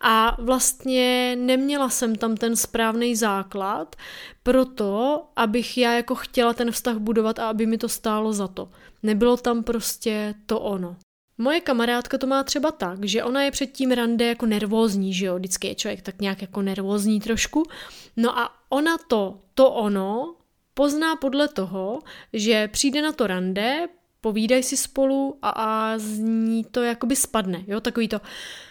a 0.00 0.36
vlastně 0.42 1.36
neměla 1.36 1.88
jsem 1.90 2.16
tam 2.16 2.36
ten 2.36 2.56
správný 2.56 3.16
základ 3.16 3.96
proto, 4.42 5.22
abych 5.36 5.78
já 5.78 5.92
jako 5.92 6.14
chtěla 6.14 6.52
ten 6.52 6.70
vztah 6.70 6.96
budovat 6.96 7.38
a 7.38 7.48
aby 7.48 7.66
mi 7.66 7.78
to 7.78 7.88
stálo 7.88 8.32
za 8.32 8.48
to. 8.48 8.68
Nebylo 9.02 9.36
tam 9.36 9.62
prostě 9.62 10.34
to 10.46 10.60
ono. 10.60 10.96
Moje 11.38 11.60
kamarádka 11.60 12.18
to 12.18 12.26
má 12.26 12.44
třeba 12.44 12.70
tak, 12.72 13.04
že 13.04 13.24
ona 13.24 13.42
je 13.42 13.50
před 13.50 13.66
tím 13.66 13.90
rande 13.90 14.26
jako 14.26 14.46
nervózní, 14.46 15.14
že 15.14 15.26
jo, 15.26 15.36
vždycky 15.36 15.68
je 15.68 15.74
člověk 15.74 16.02
tak 16.02 16.20
nějak 16.20 16.42
jako 16.42 16.62
nervózní 16.62 17.20
trošku. 17.20 17.62
No 18.16 18.38
a 18.38 18.52
ona 18.68 18.98
to, 18.98 19.38
to 19.54 19.70
ono, 19.70 20.34
pozná 20.74 21.16
podle 21.16 21.48
toho, 21.48 22.00
že 22.32 22.68
přijde 22.68 23.02
na 23.02 23.12
to 23.12 23.26
rande, 23.26 23.88
povídají 24.20 24.62
si 24.62 24.76
spolu 24.76 25.38
a, 25.42 25.50
a 25.50 25.98
z 25.98 26.18
ní 26.18 26.64
to 26.64 26.82
jakoby 26.82 27.16
spadne, 27.16 27.64
jo, 27.66 27.80
takový 27.80 28.08
to 28.08 28.20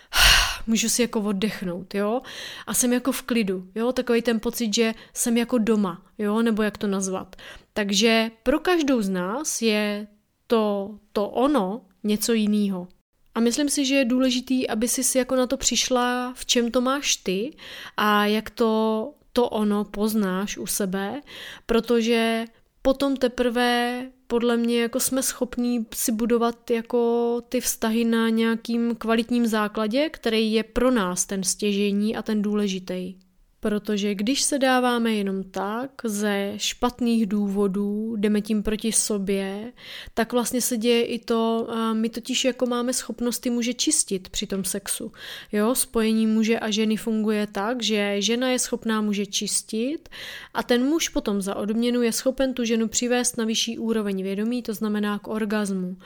můžu 0.68 0.90
si 0.90 1.02
jako 1.02 1.22
oddechnout, 1.22 1.96
jo, 1.96 2.22
a 2.68 2.74
jsem 2.74 2.94
jako 2.94 3.12
v 3.12 3.22
klidu, 3.22 3.68
jo, 3.76 3.92
takový 3.92 4.22
ten 4.22 4.40
pocit, 4.40 4.74
že 4.74 4.94
jsem 5.14 5.38
jako 5.38 5.58
doma, 5.58 6.02
jo, 6.18 6.42
nebo 6.42 6.64
jak 6.64 6.78
to 6.78 6.88
nazvat. 6.88 7.36
Takže 7.74 8.32
pro 8.44 8.60
každou 8.60 9.02
z 9.02 9.10
nás 9.10 9.62
je 9.62 10.08
to, 10.48 10.96
to 11.14 11.30
ono 11.30 11.82
něco 12.06 12.34
jiného. 12.34 12.88
A 13.36 13.40
myslím 13.40 13.70
si, 13.70 13.86
že 13.86 13.96
je 13.96 14.06
důležitý, 14.06 14.70
aby 14.70 14.88
si 14.88 15.18
jako 15.18 15.36
na 15.36 15.48
to 15.48 15.58
přišla, 15.58 16.34
v 16.36 16.46
čem 16.46 16.72
to 16.72 16.82
máš 16.82 17.16
ty 17.16 17.56
a 17.98 18.26
jak 18.26 18.50
to, 18.50 19.14
to 19.34 19.50
ono 19.50 19.84
poznáš 19.84 20.58
u 20.58 20.68
sebe, 20.68 21.22
protože 21.66 22.46
potom 22.82 23.18
teprve 23.18 24.02
podle 24.28 24.58
mě 24.58 24.82
jako 24.82 25.00
jsme 25.00 25.24
schopní 25.24 25.86
si 25.94 26.12
budovat 26.12 26.72
jako 26.72 27.42
ty 27.50 27.62
vztahy 27.62 28.06
na 28.06 28.30
nějakým 28.30 28.96
kvalitním 28.96 29.48
základě, 29.48 30.10
který 30.10 30.54
je 30.54 30.64
pro 30.64 30.92
nás 30.92 31.26
ten 31.26 31.44
stěžení 31.44 32.16
a 32.16 32.22
ten 32.22 32.42
důležitý. 32.42 33.25
Protože 33.66 34.16
když 34.16 34.42
se 34.42 34.60
dáváme 34.60 35.14
jenom 35.14 35.44
tak, 35.44 35.92
ze 36.04 36.54
špatných 36.58 37.26
důvodů, 37.26 38.16
jdeme 38.16 38.42
tím 38.42 38.64
proti 38.64 38.92
sobě, 38.92 39.74
tak 40.14 40.34
vlastně 40.34 40.62
se 40.62 40.78
děje 40.78 41.06
i 41.06 41.20
to, 41.20 41.68
my 41.94 42.10
totiž 42.10 42.46
jako 42.46 42.66
máme 42.66 42.94
schopnost 42.94 43.40
ty 43.40 43.50
muže 43.50 43.74
čistit 43.74 44.30
při 44.30 44.48
tom 44.48 44.64
sexu. 44.64 45.12
Jo, 45.52 45.76
spojení 45.76 46.28
muže 46.28 46.60
a 46.60 46.72
ženy 46.72 46.98
funguje 46.98 47.48
tak, 47.52 47.84
že 47.84 48.22
žena 48.22 48.50
je 48.50 48.60
schopná 48.60 49.02
muže 49.02 49.26
čistit 49.26 50.10
a 50.54 50.64
ten 50.64 50.84
muž 50.84 51.10
potom 51.10 51.42
za 51.42 51.56
odměnu 51.56 52.02
je 52.02 52.12
schopen 52.12 52.54
tu 52.54 52.64
ženu 52.64 52.88
přivést 52.88 53.38
na 53.38 53.46
vyšší 53.46 53.80
úroveň 53.80 54.24
vědomí, 54.24 54.62
to 54.62 54.74
znamená 54.74 55.20
k 55.20 55.28
orgazmu. 55.28 55.98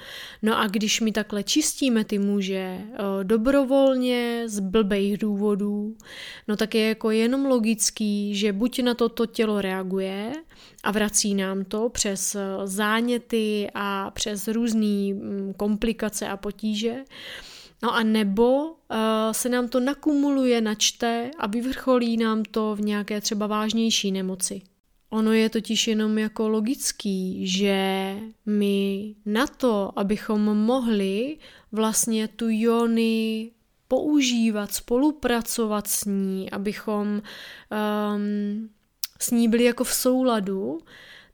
No 0.42 0.60
a 0.60 0.68
když 0.68 1.02
my 1.02 1.12
takhle 1.12 1.44
čistíme 1.44 2.04
ty 2.04 2.20
muže 2.20 2.78
dobrovolně, 3.24 4.44
z 4.46 4.60
blbejch 4.60 5.18
důvodů, 5.18 5.96
no 6.48 6.56
tak 6.56 6.76
je 6.76 6.88
jako 6.88 7.12
jenom 7.12 7.49
logický, 7.50 8.36
že 8.36 8.54
buď 8.54 8.80
na 8.80 8.94
to 8.94 9.10
to 9.10 9.26
tělo 9.26 9.62
reaguje 9.62 10.34
a 10.84 10.92
vrací 10.92 11.36
nám 11.36 11.64
to 11.64 11.90
přes 11.90 12.36
eh, 12.36 12.42
záněty 12.64 13.68
a 13.74 14.12
přes 14.12 14.48
různé 14.48 15.14
mm, 15.14 15.54
komplikace 15.58 16.28
a 16.28 16.38
potíže, 16.38 16.96
No 17.84 17.96
a 17.96 18.04
nebo 18.04 18.64
uh, 18.64 18.76
se 19.32 19.50
nám 19.50 19.68
to 19.68 19.80
nakumuluje, 19.80 20.62
načte 20.62 21.32
a 21.38 21.48
vyvrcholí 21.48 22.18
nám 22.18 22.44
to 22.44 22.76
v 22.76 22.82
nějaké 22.82 23.22
třeba 23.22 23.48
vážnější 23.48 24.12
nemoci. 24.12 24.62
Ono 25.10 25.34
je 25.34 25.50
totiž 25.50 25.88
jenom 25.88 26.18
jako 26.18 26.50
logický, 26.50 27.48
že 27.48 28.16
my 28.46 29.16
na 29.26 29.48
to, 29.48 30.00
abychom 30.00 30.42
mohli 30.42 31.38
vlastně 31.72 32.28
tu 32.28 32.46
jony 32.50 33.52
používat, 33.90 34.74
spolupracovat 34.74 35.88
s 35.88 36.06
ní, 36.06 36.52
abychom 36.52 37.08
um, 37.08 38.70
s 39.22 39.32
ní 39.32 39.48
byli 39.48 39.64
jako 39.64 39.84
v 39.84 39.94
souladu, 39.94 40.80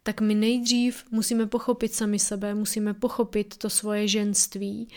tak 0.04 0.22
my 0.22 0.36
nejdřív 0.36 1.04
musíme 1.12 1.46
pochopit 1.46 1.94
sami 1.94 2.20
sebe, 2.20 2.54
musíme 2.54 2.94
pochopit 2.94 3.58
to 3.58 3.70
svoje 3.70 4.08
ženství 4.08 4.88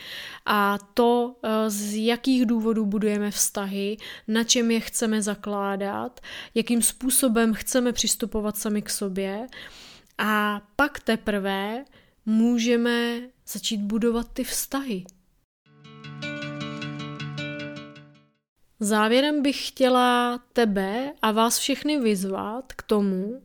a 0.47 0.79
to, 0.95 1.37
eh, 1.45 1.71
z 1.71 2.05
jakých 2.05 2.47
důvodů 2.47 2.87
budujeme 2.87 3.31
vztahy, 3.31 3.97
na 4.29 4.45
čem 4.45 4.71
je 4.71 4.81
chceme 4.81 5.23
zakládat, 5.23 6.21
jakým 6.55 6.83
způsobem 6.83 7.55
chceme 7.55 7.93
přistupovat 7.93 8.57
sami 8.57 8.83
k 8.83 8.91
sobě 8.91 9.47
a 10.19 10.63
pak 10.77 11.01
teprve 11.01 11.85
můžeme 12.27 13.21
začít 13.47 13.81
budovat 13.81 14.27
ty 14.33 14.45
vztahy. 14.45 15.05
Závěrem 18.81 19.43
bych 19.43 19.69
chtěla 19.69 20.41
tebe 20.53 21.13
a 21.23 21.33
vás 21.33 21.59
všechny 21.59 21.99
vyzvat 21.99 22.73
k 22.73 22.83
tomu, 22.83 23.43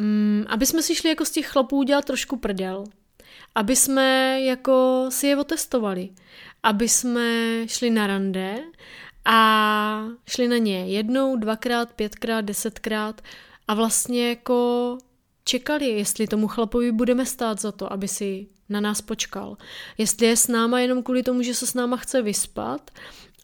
mm, 0.00 0.44
aby 0.48 0.66
jsme 0.66 0.82
si 0.82 0.94
šli 0.94 1.08
jako 1.08 1.24
z 1.24 1.30
těch 1.30 1.46
chlapů 1.46 1.76
udělat 1.76 2.04
trošku 2.04 2.36
prděl. 2.36 2.84
Aby 3.54 3.76
jsme 3.76 4.38
jako 4.40 5.06
si 5.08 5.26
je 5.26 5.36
otestovali. 5.36 6.10
Aby 6.62 6.88
jsme 6.88 7.58
šli 7.68 7.90
na 7.90 8.06
rande 8.06 8.58
a 9.24 10.04
šli 10.28 10.48
na 10.48 10.56
ně 10.56 10.86
jednou, 10.86 11.36
dvakrát, 11.36 11.92
pětkrát, 11.92 12.44
desetkrát 12.44 13.20
a 13.68 13.74
vlastně 13.74 14.28
jako 14.28 14.98
čekali, 15.44 15.86
jestli 15.86 16.26
tomu 16.26 16.48
chlapovi 16.48 16.92
budeme 16.92 17.26
stát 17.26 17.60
za 17.60 17.72
to, 17.72 17.92
aby 17.92 18.08
si 18.08 18.46
na 18.68 18.80
nás 18.80 19.00
počkal. 19.00 19.56
Jestli 19.98 20.26
je 20.26 20.36
s 20.36 20.48
náma 20.48 20.80
jenom 20.80 21.02
kvůli 21.02 21.22
tomu, 21.22 21.42
že 21.42 21.54
se 21.54 21.66
s 21.66 21.74
náma 21.74 21.96
chce 21.96 22.22
vyspat, 22.22 22.90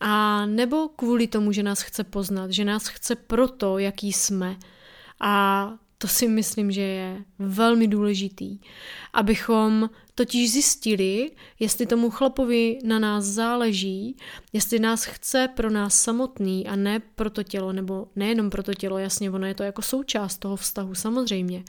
a 0.01 0.47
nebo 0.47 0.89
kvůli 0.89 1.27
tomu, 1.27 1.53
že 1.53 1.63
nás 1.63 1.83
chce 1.83 2.05
poznat, 2.05 2.51
že 2.51 2.65
nás 2.65 2.89
chce 2.89 3.17
proto, 3.17 3.79
jaký 3.79 4.13
jsme. 4.13 4.57
A 5.21 5.73
to 5.99 6.09
si 6.09 6.29
myslím, 6.29 6.71
že 6.71 6.81
je 6.81 7.25
velmi 7.39 7.89
důležitý, 7.89 8.59
abychom 9.13 9.91
totiž 10.15 10.53
zjistili, 10.53 11.31
jestli 11.61 11.87
tomu 11.87 12.11
chlapovi 12.11 12.79
na 12.85 12.99
nás 12.99 13.25
záleží, 13.25 14.17
jestli 14.53 14.79
nás 14.79 15.05
chce 15.05 15.49
pro 15.57 15.71
nás 15.71 16.01
samotný 16.01 16.67
a 16.67 16.77
ne 16.77 17.01
pro 17.01 17.31
to 17.31 17.43
tělo, 17.43 17.73
nebo 17.73 18.09
nejenom 18.17 18.51
pro 18.51 18.63
to 18.63 18.75
tělo, 18.75 18.99
jasně, 18.99 19.31
ono 19.31 19.47
je 19.47 19.55
to 19.55 19.63
jako 19.63 19.83
součást 19.83 20.39
toho 20.39 20.57
vztahu 20.57 20.95
samozřejmě, 20.95 21.65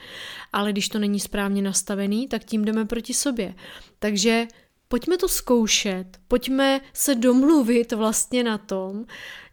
ale 0.54 0.72
když 0.72 0.90
to 0.90 1.00
není 1.00 1.20
správně 1.20 1.62
nastavený, 1.62 2.28
tak 2.28 2.44
tím 2.44 2.66
jdeme 2.66 2.86
proti 2.86 3.14
sobě. 3.14 3.56
Takže 4.00 4.48
pojďme 4.90 5.18
to 5.18 5.28
zkoušet, 5.28 6.06
pojďme 6.28 6.82
se 6.94 7.16
domluvit 7.16 7.92
vlastně 7.92 8.44
na 8.44 8.58
tom, 8.58 9.06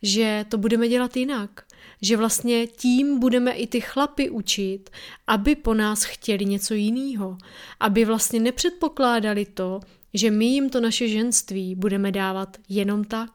že 0.02 0.44
to 0.48 0.58
budeme 0.58 0.88
dělat 0.88 1.16
jinak. 1.16 1.66
Že 2.02 2.16
vlastně 2.16 2.66
tím 2.66 3.18
budeme 3.18 3.52
i 3.52 3.66
ty 3.66 3.80
chlapy 3.80 4.30
učit, 4.30 4.90
aby 5.26 5.54
po 5.54 5.74
nás 5.74 6.04
chtěli 6.04 6.44
něco 6.44 6.74
jiného. 6.74 7.38
Aby 7.80 8.04
vlastně 8.04 8.40
nepředpokládali 8.40 9.44
to, 9.44 9.80
že 10.14 10.30
my 10.30 10.44
jim 10.44 10.70
to 10.70 10.80
naše 10.80 11.08
ženství 11.08 11.74
budeme 11.74 12.12
dávat 12.12 12.56
jenom 12.68 13.04
tak. 13.04 13.30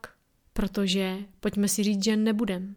Protože 0.53 1.17
pojďme 1.39 1.67
si 1.67 1.83
říct, 1.83 2.03
že 2.03 2.15
nebudem. 2.15 2.75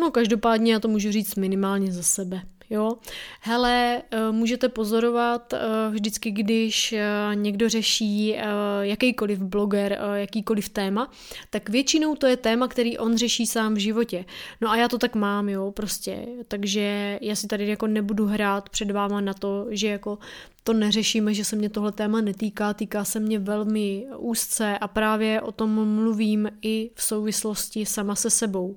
No 0.00 0.10
každopádně 0.10 0.72
já 0.72 0.80
to 0.80 0.88
můžu 0.88 1.12
říct 1.12 1.34
minimálně 1.34 1.92
za 1.92 2.02
sebe. 2.02 2.42
Jo? 2.70 2.96
Hele, 3.40 4.02
eh, 4.10 4.32
můžete 4.32 4.68
pozorovat 4.68 5.52
eh, 5.52 5.58
vždycky, 5.90 6.30
když 6.30 6.92
eh, 6.92 7.04
někdo 7.34 7.68
řeší 7.68 8.36
jakýkoliv 8.80 9.38
bloger, 9.38 9.98
jakýkoliv 10.14 10.68
téma, 10.68 11.10
tak 11.50 11.68
většinou 11.68 12.14
to 12.14 12.26
je 12.26 12.36
téma, 12.36 12.68
který 12.68 12.98
on 12.98 13.16
řeší 13.16 13.46
sám 13.46 13.74
v 13.74 13.78
životě. 13.78 14.24
No 14.60 14.70
a 14.70 14.76
já 14.76 14.88
to 14.88 14.98
tak 14.98 15.14
mám, 15.14 15.48
jo, 15.48 15.72
prostě. 15.72 16.26
Takže 16.48 17.18
já 17.22 17.36
si 17.36 17.46
tady 17.46 17.68
jako 17.68 17.86
nebudu 17.86 18.26
hrát 18.26 18.68
před 18.68 18.90
váma 18.90 19.20
na 19.20 19.34
to, 19.34 19.66
že 19.70 19.88
jako 19.88 20.18
to 20.64 20.72
neřešíme, 20.72 21.34
že 21.34 21.44
se 21.44 21.56
mě 21.56 21.68
tohle 21.68 21.92
téma 21.92 22.20
netýká, 22.20 22.74
týká 22.74 23.04
se 23.04 23.20
mě 23.20 23.38
velmi 23.38 24.06
úzce 24.16 24.78
a 24.78 24.88
právě 24.88 25.40
o 25.40 25.52
tom 25.52 25.94
mluvím 25.94 26.50
i 26.62 26.90
v 26.94 27.02
souvislosti 27.02 27.86
sama 27.86 28.14
se 28.14 28.30
sebou. 28.30 28.76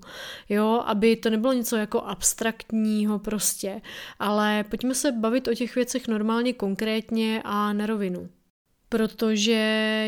Jo, 0.50 0.84
aby 0.86 1.15
to 1.15 1.30
nebylo 1.30 1.54
něco 1.54 1.76
jako 1.76 2.02
abstraktního 2.02 3.19
prostě, 3.19 3.82
ale 4.19 4.63
pojďme 4.63 4.95
se 4.95 5.12
bavit 5.12 5.47
o 5.47 5.54
těch 5.54 5.76
věcech 5.76 6.08
normálně 6.08 6.54
konkrétně 6.54 7.41
a 7.45 7.73
na 7.73 7.86
rovinu 7.86 8.30
protože 8.89 9.54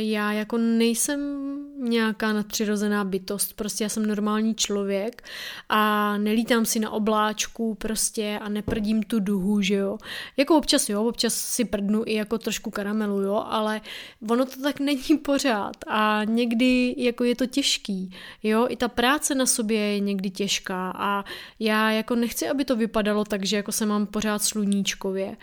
já 0.01 0.31
jako 0.31 0.57
nejsem 0.57 1.19
nějaká 1.79 2.33
nadpřirozená 2.33 3.03
bytost, 3.03 3.53
prostě 3.53 3.83
já 3.83 3.89
jsem 3.89 4.05
normální 4.05 4.55
člověk 4.55 5.23
a 5.69 6.17
nelítám 6.17 6.65
si 6.65 6.79
na 6.79 6.89
obláčku 6.89 7.75
prostě 7.75 8.39
a 8.41 8.49
neprdím 8.49 9.03
tu 9.03 9.19
duhu, 9.19 9.61
že 9.61 9.75
jo. 9.75 9.97
Jako 10.37 10.57
občas 10.57 10.89
jo, 10.89 11.05
občas 11.05 11.33
si 11.33 11.65
prdnu 11.65 12.03
i 12.05 12.13
jako 12.13 12.37
trošku 12.37 12.71
karamelu, 12.71 13.21
jo, 13.21 13.43
ale 13.47 13.81
ono 14.29 14.45
to 14.45 14.61
tak 14.61 14.79
není 14.79 15.17
pořád 15.25 15.75
a 15.87 16.21
někdy 16.23 16.95
jako 16.97 17.23
je 17.23 17.35
to 17.35 17.45
těžký, 17.45 18.15
jo, 18.43 18.67
i 18.69 18.75
ta 18.75 18.87
práce 18.87 19.35
na 19.35 19.45
sobě 19.45 19.79
je 19.79 19.99
někdy 19.99 20.29
těžká 20.29 20.93
a 20.95 21.25
já 21.59 21.91
jako 21.91 22.15
nechci, 22.15 22.49
aby 22.49 22.65
to 22.65 22.75
vypadalo 22.75 23.25
tak, 23.25 23.45
že 23.45 23.55
jako 23.55 23.71
se 23.71 23.85
mám 23.85 24.05
pořád 24.05 24.43
sluníčkově. 24.43 25.37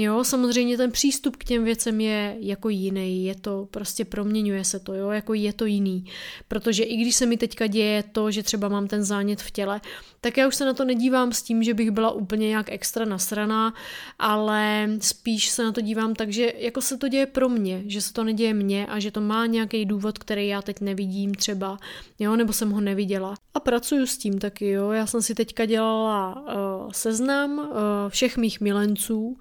Jo, 0.00 0.24
samozřejmě 0.24 0.76
ten 0.76 0.90
přístup 0.90 1.36
k 1.36 1.44
těm 1.44 1.64
věcem 1.64 2.00
je 2.00 2.36
jako 2.40 2.68
jiný, 2.68 3.24
je 3.24 3.34
to, 3.34 3.68
prostě 3.70 4.04
proměňuje 4.04 4.64
se 4.64 4.78
to, 4.78 4.94
jo, 4.94 5.10
jako 5.10 5.34
je 5.34 5.52
to 5.52 5.64
jiný. 5.64 6.04
Protože 6.48 6.82
i 6.82 6.96
když 6.96 7.14
se 7.14 7.26
mi 7.26 7.36
teďka 7.36 7.66
děje 7.66 8.04
to, 8.12 8.30
že 8.30 8.42
třeba 8.42 8.68
mám 8.68 8.88
ten 8.88 9.04
zánět 9.04 9.42
v 9.42 9.50
těle, 9.50 9.80
tak 10.20 10.36
já 10.36 10.48
už 10.48 10.54
se 10.54 10.64
na 10.64 10.74
to 10.74 10.84
nedívám 10.84 11.32
s 11.32 11.42
tím, 11.42 11.62
že 11.62 11.74
bych 11.74 11.90
byla 11.90 12.10
úplně 12.10 12.48
nějak 12.48 12.72
extra 12.72 13.04
nasraná, 13.04 13.74
ale 14.18 14.88
spíš 15.00 15.48
se 15.48 15.64
na 15.64 15.72
to 15.72 15.80
dívám 15.80 16.14
tak, 16.14 16.32
že 16.32 16.52
jako 16.58 16.80
se 16.80 16.98
to 16.98 17.08
děje 17.08 17.26
pro 17.26 17.48
mě, 17.48 17.82
že 17.86 18.02
se 18.02 18.12
to 18.12 18.24
neděje 18.24 18.54
mně 18.54 18.86
a 18.86 18.98
že 18.98 19.10
to 19.10 19.20
má 19.20 19.46
nějaký 19.46 19.84
důvod, 19.84 20.18
který 20.18 20.48
já 20.48 20.62
teď 20.62 20.80
nevidím 20.80 21.34
třeba, 21.34 21.78
jo, 22.18 22.36
nebo 22.36 22.52
jsem 22.52 22.70
ho 22.70 22.80
neviděla. 22.80 23.34
A 23.54 23.60
pracuju 23.60 24.06
s 24.06 24.18
tím 24.18 24.38
taky, 24.38 24.68
jo, 24.70 24.90
já 24.90 25.06
jsem 25.06 25.22
si 25.22 25.34
teďka 25.34 25.64
dělala 25.64 26.44
uh, 26.46 26.90
seznam 26.92 27.58
uh, 27.58 27.66
všech 28.08 28.36
mých 28.36 28.60
milenců 28.60 29.36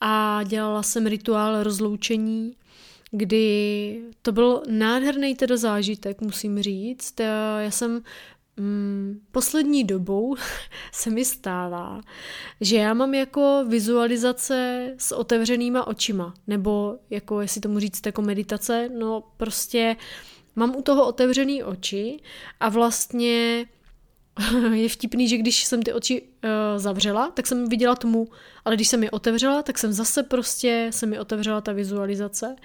a 0.00 0.42
dělala 0.42 0.82
jsem 0.82 1.06
rituál 1.06 1.62
rozloučení, 1.62 2.56
kdy 3.10 4.02
to 4.22 4.32
byl 4.32 4.62
nádherný 4.68 5.34
teda 5.34 5.56
zážitek, 5.56 6.20
musím 6.20 6.62
říct. 6.62 7.20
Já 7.60 7.70
jsem 7.70 8.02
mm, 8.56 9.20
poslední 9.32 9.84
dobou 9.84 10.36
se 10.92 11.10
mi 11.10 11.24
stává, 11.24 12.00
že 12.60 12.76
já 12.76 12.94
mám 12.94 13.14
jako 13.14 13.64
vizualizace 13.68 14.90
s 14.98 15.12
otevřenýma 15.12 15.86
očima, 15.86 16.34
nebo 16.46 16.98
jako, 17.10 17.40
jestli 17.40 17.60
tomu 17.60 17.78
říct, 17.78 18.06
jako 18.06 18.22
meditace, 18.22 18.88
no 18.98 19.24
prostě 19.36 19.96
mám 20.56 20.76
u 20.76 20.82
toho 20.82 21.06
otevřený 21.06 21.62
oči 21.62 22.20
a 22.60 22.68
vlastně 22.68 23.66
je 24.72 24.88
vtipný, 24.88 25.28
že 25.28 25.36
když 25.36 25.64
jsem 25.64 25.82
ty 25.82 25.92
oči 25.92 26.22
zavřela, 26.76 27.30
tak 27.30 27.46
jsem 27.46 27.68
viděla 27.68 27.94
tmu, 27.94 28.28
ale 28.64 28.76
když 28.76 28.88
jsem 28.88 29.02
je 29.02 29.10
otevřela, 29.10 29.62
tak 29.62 29.78
jsem 29.78 29.92
zase 29.92 30.22
prostě, 30.22 30.86
se 30.90 31.06
mi 31.06 31.18
otevřela 31.18 31.60
ta 31.60 31.72
vizualizace. 31.72 32.56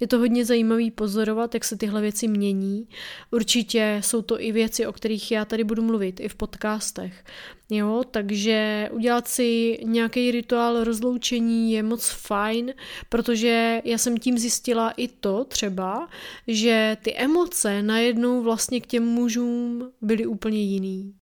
Je 0.00 0.06
to 0.06 0.18
hodně 0.18 0.44
zajímavý 0.44 0.90
pozorovat, 0.90 1.54
jak 1.54 1.64
se 1.64 1.76
tyhle 1.76 2.00
věci 2.00 2.28
mění. 2.28 2.88
Určitě 3.30 4.00
jsou 4.04 4.22
to 4.22 4.40
i 4.40 4.52
věci, 4.52 4.86
o 4.86 4.92
kterých 4.92 5.32
já 5.32 5.44
tady 5.44 5.64
budu 5.64 5.82
mluvit, 5.82 6.20
i 6.20 6.28
v 6.28 6.34
podcastech. 6.34 7.24
Jo, 7.70 8.02
takže 8.10 8.88
udělat 8.92 9.28
si 9.28 9.78
nějaký 9.84 10.30
rituál 10.30 10.84
rozloučení 10.84 11.72
je 11.72 11.82
moc 11.82 12.08
fajn, 12.08 12.74
protože 13.08 13.82
já 13.84 13.98
jsem 13.98 14.18
tím 14.18 14.38
zjistila 14.38 14.90
i 14.90 15.08
to 15.08 15.44
třeba, 15.44 16.08
že 16.46 16.96
ty 17.02 17.16
emoce 17.16 17.82
najednou 17.82 18.42
vlastně 18.42 18.80
k 18.80 18.86
těm 18.86 19.04
mužům 19.04 19.90
byly 20.00 20.26
úplně 20.26 20.62
jiný. 20.62 21.14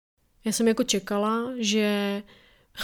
Já 0.48 0.52
jsem 0.52 0.68
jako 0.68 0.84
čekala, 0.84 1.50
že 1.58 2.22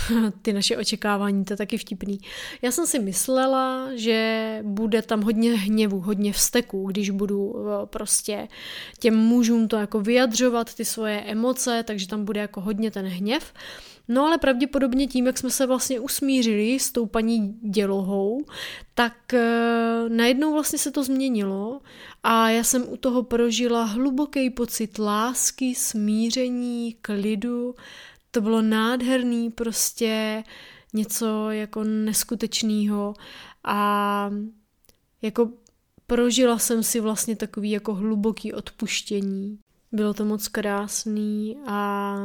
ty 0.43 0.53
naše 0.53 0.77
očekávání, 0.77 1.45
to 1.45 1.53
je 1.53 1.57
taky 1.57 1.79
vtipný. 1.79 2.21
Já 2.63 2.71
jsem 2.71 2.87
si 2.87 2.99
myslela, 2.99 3.89
že 3.95 4.59
bude 4.63 5.03
tam 5.03 5.23
hodně 5.23 5.53
hněvu, 5.53 6.01
hodně 6.01 6.33
vzteku, 6.33 6.87
když 6.87 7.11
budu 7.11 7.57
eh, 7.57 7.87
prostě 7.87 8.49
těm 8.99 9.17
mužům 9.17 9.69
to 9.69 9.77
jako 9.77 10.01
vyjadřovat, 10.01 10.75
ty 10.75 10.85
svoje 10.85 11.21
emoce, 11.21 11.83
takže 11.87 12.09
tam 12.09 12.25
bude 12.25 12.41
jako 12.41 12.61
hodně 12.61 12.91
ten 12.91 13.07
hněv. 13.07 13.53
No 14.09 14.27
ale 14.27 14.39
pravděpodobně 14.39 15.07
tím, 15.07 15.27
jak 15.27 15.39
jsme 15.39 15.51
se 15.51 15.67
vlastně 15.67 16.01
usmířili 16.01 16.79
s 16.81 16.93
tou 16.93 17.07
paní 17.07 17.59
dělohou, 17.63 18.45
tak 18.95 19.15
uh, 19.33 20.09
najednou 20.09 20.53
vlastně 20.53 20.79
se 20.79 20.91
to 20.91 21.05
změnilo 21.05 21.81
a 22.23 22.51
já 22.51 22.65
jsem 22.65 22.85
u 22.89 22.97
toho 22.97 23.23
prožila 23.23 23.85
hluboký 23.85 24.51
pocit 24.51 24.99
lásky, 24.99 25.75
smíření, 25.75 26.97
klidu. 27.03 27.75
To 28.35 28.41
bylo 28.41 28.63
nádherný, 28.63 29.51
prostě 29.51 30.45
něco 30.93 31.51
jako 31.51 31.85
neskutečného 31.85 33.15
a 33.65 34.31
jako 35.23 35.51
prožila 36.07 36.59
jsem 36.59 36.83
si 36.83 37.01
vlastně 37.01 37.37
takový 37.37 37.71
jako 37.71 37.95
hluboký 37.95 38.53
odpuštění. 38.53 39.59
Bylo 39.93 40.15
to 40.15 40.25
moc 40.25 40.49
krásný 40.49 41.57
a 41.67 42.17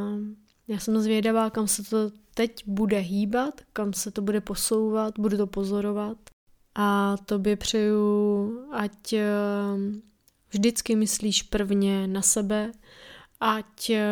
já 0.68 0.78
jsem 0.78 1.00
zvědavá, 1.00 1.50
kam 1.50 1.68
se 1.68 1.82
to 1.82 2.10
teď 2.34 2.62
bude 2.66 2.98
hýbat, 2.98 3.60
kam 3.72 3.92
se 3.92 4.10
to 4.10 4.22
bude 4.22 4.40
posouvat, 4.40 5.18
budu 5.18 5.36
to 5.36 5.46
pozorovat. 5.46 6.18
A 6.74 7.16
tobě 7.16 7.56
přeju, 7.56 8.66
ať 8.72 9.12
eh, 9.12 9.28
vždycky 10.50 10.96
myslíš 10.96 11.42
prvně 11.42 12.06
na 12.06 12.22
sebe, 12.22 12.72
ať 13.40 13.90
eh, 13.90 14.04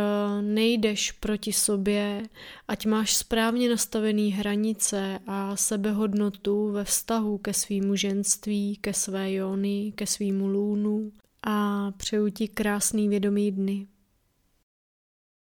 nejdeš 0.43 1.13
proti 1.13 1.53
sobě, 1.53 2.23
ať 2.69 2.87
máš 2.87 3.15
správně 3.15 3.71
nastavené 3.71 4.35
hranice 4.35 5.19
a 5.27 5.57
sebehodnotu 5.57 6.73
ve 6.73 6.85
vztahu 6.85 7.39
ke 7.39 7.53
svýmu 7.55 7.97
ženství, 7.97 8.77
ke 8.81 8.95
své 8.95 9.33
jony, 9.33 9.93
ke 9.95 10.07
svýmu 10.07 10.47
lůnu 10.47 11.13
a 11.43 11.91
přeju 11.91 12.29
ti 12.29 12.49
krásný 12.49 13.09
vědomý 13.09 13.53
dny. 13.53 13.87